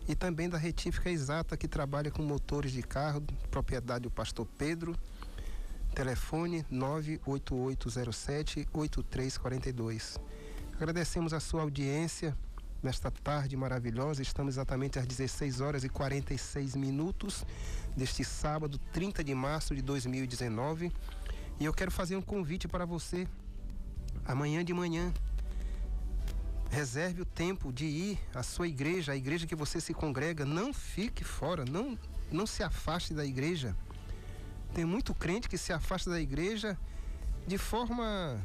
e 0.07 0.15
também 0.15 0.47
da 0.47 0.57
Retífica 0.57 1.09
Exata, 1.09 1.57
que 1.57 1.67
trabalha 1.67 2.09
com 2.09 2.23
motores 2.23 2.71
de 2.71 2.81
carro, 2.81 3.21
propriedade 3.51 4.03
do 4.03 4.09
pastor 4.09 4.47
Pedro, 4.57 4.95
telefone 5.99 6.65
98807 6.71 8.69
8342. 8.71 10.17
Agradecemos 10.75 11.33
a 11.33 11.41
sua 11.41 11.63
audiência 11.63 12.37
nesta 12.81 13.11
tarde 13.11 13.57
maravilhosa. 13.57 14.21
Estamos 14.21 14.53
exatamente 14.53 14.97
às 14.97 15.05
16 15.05 15.59
horas 15.59 15.83
e 15.83 15.89
46 15.89 16.77
minutos 16.77 17.45
deste 17.97 18.23
sábado, 18.23 18.79
30 18.93 19.21
de 19.25 19.35
março 19.35 19.75
de 19.75 19.81
2019. 19.81 20.89
E 21.59 21.65
eu 21.65 21.73
quero 21.73 21.91
fazer 21.91 22.15
um 22.15 22.21
convite 22.21 22.65
para 22.65 22.85
você. 22.85 23.27
Amanhã 24.23 24.63
de 24.63 24.73
manhã, 24.73 25.13
reserve 26.69 27.23
o 27.23 27.25
tempo 27.25 27.73
de 27.73 27.85
ir 27.85 28.19
à 28.33 28.41
sua 28.41 28.69
igreja, 28.69 29.11
a 29.11 29.17
igreja 29.17 29.45
que 29.45 29.55
você 29.55 29.81
se 29.81 29.93
congrega. 29.93 30.45
Não 30.45 30.73
fique 30.73 31.25
fora, 31.25 31.65
não, 31.65 31.99
não 32.31 32.47
se 32.47 32.63
afaste 32.63 33.13
da 33.13 33.25
igreja. 33.25 33.75
Tem 34.73 34.85
muito 34.85 35.13
crente 35.13 35.49
que 35.49 35.57
se 35.57 35.73
afasta 35.73 36.09
da 36.09 36.21
igreja 36.21 36.77
de 37.47 37.57
forma 37.57 38.39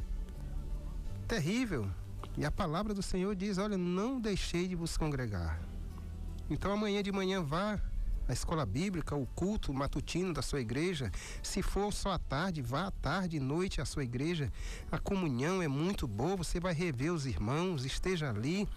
terrível. 1.27 1.89
E 2.37 2.45
a 2.45 2.51
palavra 2.51 2.93
do 2.93 3.01
Senhor 3.01 3.35
diz: 3.35 3.57
Olha, 3.57 3.77
não 3.77 4.19
deixei 4.19 4.67
de 4.67 4.75
vos 4.75 4.97
congregar. 4.97 5.59
Então 6.49 6.71
amanhã 6.71 7.01
de 7.01 7.11
manhã 7.11 7.41
vá 7.41 7.79
à 8.27 8.33
escola 8.33 8.65
bíblica, 8.65 9.15
o 9.15 9.25
culto 9.27 9.73
matutino 9.73 10.33
da 10.33 10.41
sua 10.41 10.59
igreja. 10.59 11.11
Se 11.41 11.61
for 11.61 11.93
só 11.93 12.11
à 12.11 12.19
tarde, 12.19 12.61
vá 12.61 12.87
à 12.87 12.91
tarde 12.91 13.37
e 13.37 13.39
noite 13.39 13.81
à 13.81 13.85
sua 13.85 14.03
igreja. 14.03 14.51
A 14.91 14.97
comunhão 14.97 15.61
é 15.61 15.67
muito 15.67 16.07
boa, 16.07 16.35
você 16.35 16.59
vai 16.59 16.73
rever 16.73 17.13
os 17.13 17.25
irmãos, 17.25 17.85
esteja 17.85 18.29
ali 18.29 18.67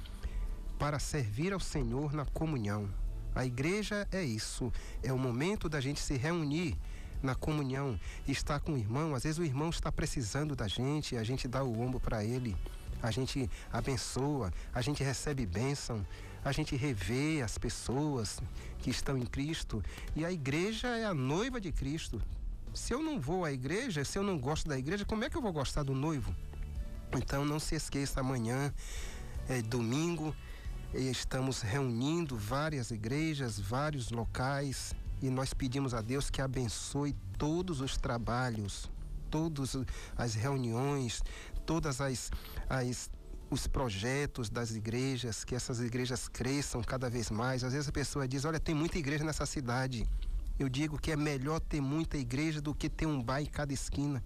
para 0.79 0.99
servir 0.99 1.53
ao 1.53 1.61
Senhor 1.61 2.13
na 2.13 2.25
comunhão. 2.27 2.89
A 3.35 3.45
igreja 3.45 4.07
é 4.11 4.23
isso, 4.23 4.73
é 5.03 5.13
o 5.13 5.19
momento 5.19 5.69
da 5.69 5.81
gente 5.81 6.01
se 6.01 6.17
reunir 6.17 6.77
na 7.23 7.35
comunhão, 7.35 7.99
estar 8.27 8.61
com 8.61 8.73
o 8.73 8.79
irmão. 8.79 9.15
Às 9.15 9.25
vezes 9.25 9.39
o 9.39 9.45
irmão 9.45 9.71
está 9.71 9.91
precisando 9.91 10.55
da 10.55 10.69
gente, 10.69 11.17
a 11.17 11.25
gente 11.25 11.49
dá 11.49 11.63
o 11.63 11.81
ombro 11.81 12.01
para 12.01 12.25
ele, 12.25 12.57
a 13.03 13.11
gente 13.11 13.51
abençoa, 13.73 14.53
a 14.75 14.81
gente 14.81 15.03
recebe 15.03 15.47
bênção, 15.47 16.07
a 16.45 16.53
gente 16.53 16.77
revê 16.77 17.43
as 17.43 17.59
pessoas 17.59 18.41
que 18.79 18.91
estão 18.91 19.17
em 19.19 19.27
Cristo. 19.27 19.83
E 20.15 20.25
a 20.25 20.33
igreja 20.33 20.89
é 20.89 21.05
a 21.05 21.15
noiva 21.15 21.61
de 21.61 21.73
Cristo. 21.73 22.21
Se 22.75 22.93
eu 22.93 23.03
não 23.03 23.21
vou 23.21 23.45
à 23.45 23.53
igreja, 23.53 24.05
se 24.05 24.19
eu 24.19 24.23
não 24.23 24.39
gosto 24.39 24.69
da 24.69 24.79
igreja, 24.79 25.05
como 25.05 25.25
é 25.25 25.31
que 25.31 25.37
eu 25.37 25.43
vou 25.43 25.53
gostar 25.53 25.83
do 25.83 25.95
noivo? 25.95 26.35
Então 27.17 27.45
não 27.45 27.59
se 27.59 27.75
esqueça, 27.75 28.21
amanhã 28.21 28.73
é 29.49 29.63
domingo, 29.63 30.35
estamos 30.93 31.63
reunindo 31.63 32.37
várias 32.37 32.91
igrejas, 32.91 33.59
vários 33.59 34.11
locais, 34.11 34.95
e 35.21 35.31
nós 35.31 35.53
pedimos 35.55 35.95
a 35.95 36.01
Deus 36.01 36.31
que 36.31 36.41
abençoe 36.41 37.15
todos 37.37 37.81
os 37.81 37.97
trabalhos, 37.97 38.91
todas 39.31 39.77
as 40.17 40.35
reuniões, 40.35 41.23
todas 41.67 42.01
as, 42.01 42.31
as 42.69 43.11
os 43.51 43.67
projetos 43.67 44.51
das 44.51 44.73
igrejas, 44.73 45.45
que 45.45 45.55
essas 45.55 45.81
igrejas 45.81 46.29
cresçam 46.29 46.83
cada 46.83 47.09
vez 47.09 47.31
mais. 47.31 47.65
Às 47.65 47.73
vezes 47.73 47.89
a 47.89 47.93
pessoa 47.93 48.29
diz: 48.29 48.45
Olha, 48.45 48.61
tem 48.61 48.75
muita 48.75 48.99
igreja 48.99 49.25
nessa 49.25 49.47
cidade. 49.47 50.07
Eu 50.59 50.69
digo 50.69 50.99
que 50.99 51.13
é 51.13 51.17
melhor 51.17 51.61
ter 51.61 51.81
muita 51.81 52.19
igreja 52.19 52.61
do 52.61 52.75
que 52.75 52.89
ter 52.89 53.07
um 53.07 53.23
bar 53.23 53.41
em 53.41 53.47
cada 53.47 53.73
esquina. 53.73 54.23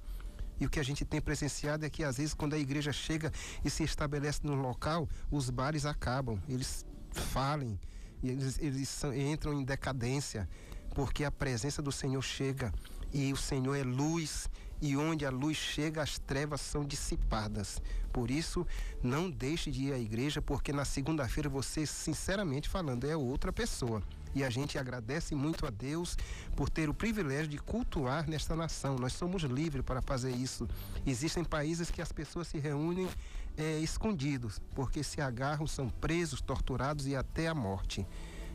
E 0.58 0.66
o 0.66 0.70
que 0.70 0.80
a 0.80 0.82
gente 0.82 1.04
tem 1.04 1.20
presenciado 1.20 1.84
é 1.84 1.90
que 1.90 2.04
às 2.04 2.16
vezes 2.16 2.34
quando 2.34 2.54
a 2.54 2.58
igreja 2.58 2.92
chega 2.92 3.32
e 3.64 3.70
se 3.70 3.82
estabelece 3.82 4.40
no 4.44 4.54
local, 4.54 5.08
os 5.30 5.50
bares 5.50 5.84
acabam, 5.84 6.38
eles 6.48 6.86
falem, 7.10 7.78
eles, 8.22 8.58
eles 8.60 9.04
entram 9.14 9.52
em 9.52 9.64
decadência, 9.64 10.48
porque 10.94 11.24
a 11.24 11.30
presença 11.30 11.80
do 11.80 11.92
Senhor 11.92 12.22
chega 12.22 12.72
e 13.12 13.32
o 13.32 13.36
Senhor 13.36 13.74
é 13.74 13.82
luz 13.82 14.48
e 14.80 14.96
onde 14.96 15.24
a 15.24 15.30
luz 15.30 15.56
chega 15.56 16.02
as 16.02 16.18
trevas 16.18 16.60
são 16.60 16.84
dissipadas. 16.84 17.80
Por 18.12 18.30
isso, 18.30 18.66
não 19.02 19.30
deixe 19.30 19.70
de 19.70 19.84
ir 19.84 19.92
à 19.92 19.98
igreja, 19.98 20.42
porque 20.42 20.72
na 20.72 20.84
segunda-feira 20.84 21.48
você, 21.48 21.86
sinceramente 21.86 22.68
falando, 22.68 23.04
é 23.04 23.16
outra 23.16 23.52
pessoa. 23.52 24.02
E 24.34 24.42
a 24.42 24.50
gente 24.50 24.78
agradece 24.78 25.34
muito 25.34 25.66
a 25.66 25.70
Deus 25.70 26.16
por 26.56 26.68
ter 26.68 26.88
o 26.88 26.94
privilégio 26.94 27.48
de 27.48 27.58
cultuar 27.58 28.28
nesta 28.28 28.56
nação. 28.56 28.96
Nós 28.96 29.12
somos 29.12 29.42
livres 29.42 29.84
para 29.84 30.02
fazer 30.02 30.32
isso. 30.32 30.68
Existem 31.06 31.44
países 31.44 31.90
que 31.90 32.02
as 32.02 32.10
pessoas 32.10 32.48
se 32.48 32.58
reúnem 32.58 33.08
eh, 33.56 33.78
escondidos, 33.80 34.60
porque 34.74 35.04
se 35.04 35.20
agarram, 35.20 35.66
são 35.66 35.88
presos, 35.88 36.40
torturados 36.40 37.06
e 37.06 37.14
até 37.14 37.46
a 37.46 37.54
morte. 37.54 38.06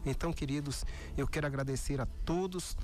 Então, 0.09 0.31
queridos, 0.31 0.85
eu 1.17 1.27
quero 1.27 1.47
agradecer 1.47 1.99
a 1.99 2.05
todos 2.25 2.77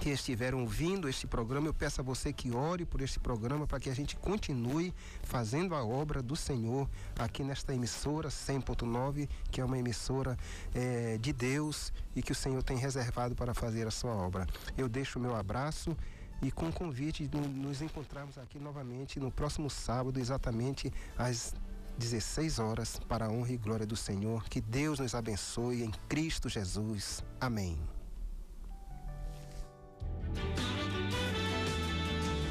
que 0.00 0.10
estiveram 0.10 0.60
ouvindo 0.60 1.08
este 1.08 1.26
programa. 1.26 1.68
Eu 1.68 1.74
peço 1.74 2.00
a 2.00 2.04
você 2.04 2.32
que 2.32 2.50
ore 2.50 2.84
por 2.84 3.00
este 3.00 3.18
programa 3.18 3.66
para 3.66 3.78
que 3.78 3.88
a 3.88 3.94
gente 3.94 4.16
continue 4.16 4.92
fazendo 5.22 5.74
a 5.74 5.84
obra 5.84 6.22
do 6.22 6.34
Senhor 6.34 6.88
aqui 7.18 7.42
nesta 7.44 7.74
emissora 7.74 8.28
100.9, 8.28 9.28
que 9.50 9.60
é 9.60 9.64
uma 9.64 9.78
emissora 9.78 10.36
eh, 10.74 11.18
de 11.20 11.32
Deus 11.32 11.92
e 12.16 12.22
que 12.22 12.32
o 12.32 12.34
Senhor 12.34 12.62
tem 12.62 12.76
reservado 12.76 13.34
para 13.34 13.54
fazer 13.54 13.86
a 13.86 13.90
sua 13.90 14.12
obra. 14.12 14.46
Eu 14.76 14.88
deixo 14.88 15.18
o 15.18 15.22
meu 15.22 15.36
abraço. 15.36 15.96
E 16.42 16.50
com 16.50 16.68
o 16.68 16.72
convite 16.72 17.28
de 17.28 17.38
nos 17.38 17.80
encontrarmos 17.80 18.36
aqui 18.36 18.58
novamente 18.58 19.20
no 19.20 19.30
próximo 19.30 19.70
sábado, 19.70 20.18
exatamente 20.18 20.92
às 21.16 21.54
16 21.98 22.58
horas, 22.58 23.00
para 23.08 23.26
a 23.26 23.30
honra 23.30 23.52
e 23.52 23.56
glória 23.56 23.86
do 23.86 23.96
Senhor. 23.96 24.44
Que 24.48 24.60
Deus 24.60 24.98
nos 24.98 25.14
abençoe 25.14 25.82
em 25.82 25.90
Cristo 26.08 26.48
Jesus. 26.48 27.22
Amém. 27.40 27.78